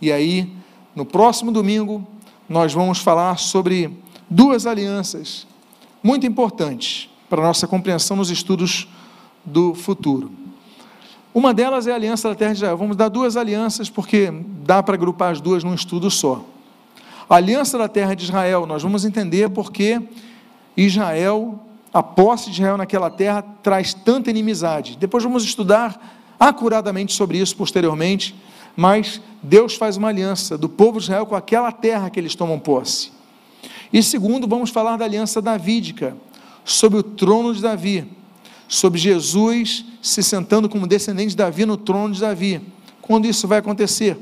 [0.00, 0.52] E aí,
[0.94, 2.06] no próximo domingo,
[2.48, 3.96] nós vamos falar sobre
[4.28, 5.46] duas alianças
[6.02, 8.88] muito importantes para a nossa compreensão nos estudos
[9.44, 10.30] do futuro.
[11.34, 12.76] Uma delas é a aliança da terra de Israel.
[12.76, 14.32] Vamos dar duas alianças, porque
[14.64, 16.44] dá para agrupar as duas num estudo só.
[17.28, 20.00] A aliança da terra de Israel, nós vamos entender porque
[20.82, 21.60] Israel,
[21.92, 24.96] a posse de Israel naquela terra, traz tanta inimizade.
[24.98, 28.34] Depois vamos estudar acuradamente sobre isso posteriormente,
[28.76, 32.58] mas Deus faz uma aliança do povo de Israel com aquela terra que eles tomam
[32.58, 33.10] posse.
[33.92, 36.16] E segundo, vamos falar da aliança davídica,
[36.64, 38.06] sobre o trono de Davi
[38.68, 42.60] sobre Jesus se sentando como descendente de Davi no trono de Davi.
[43.00, 44.18] Quando isso vai acontecer?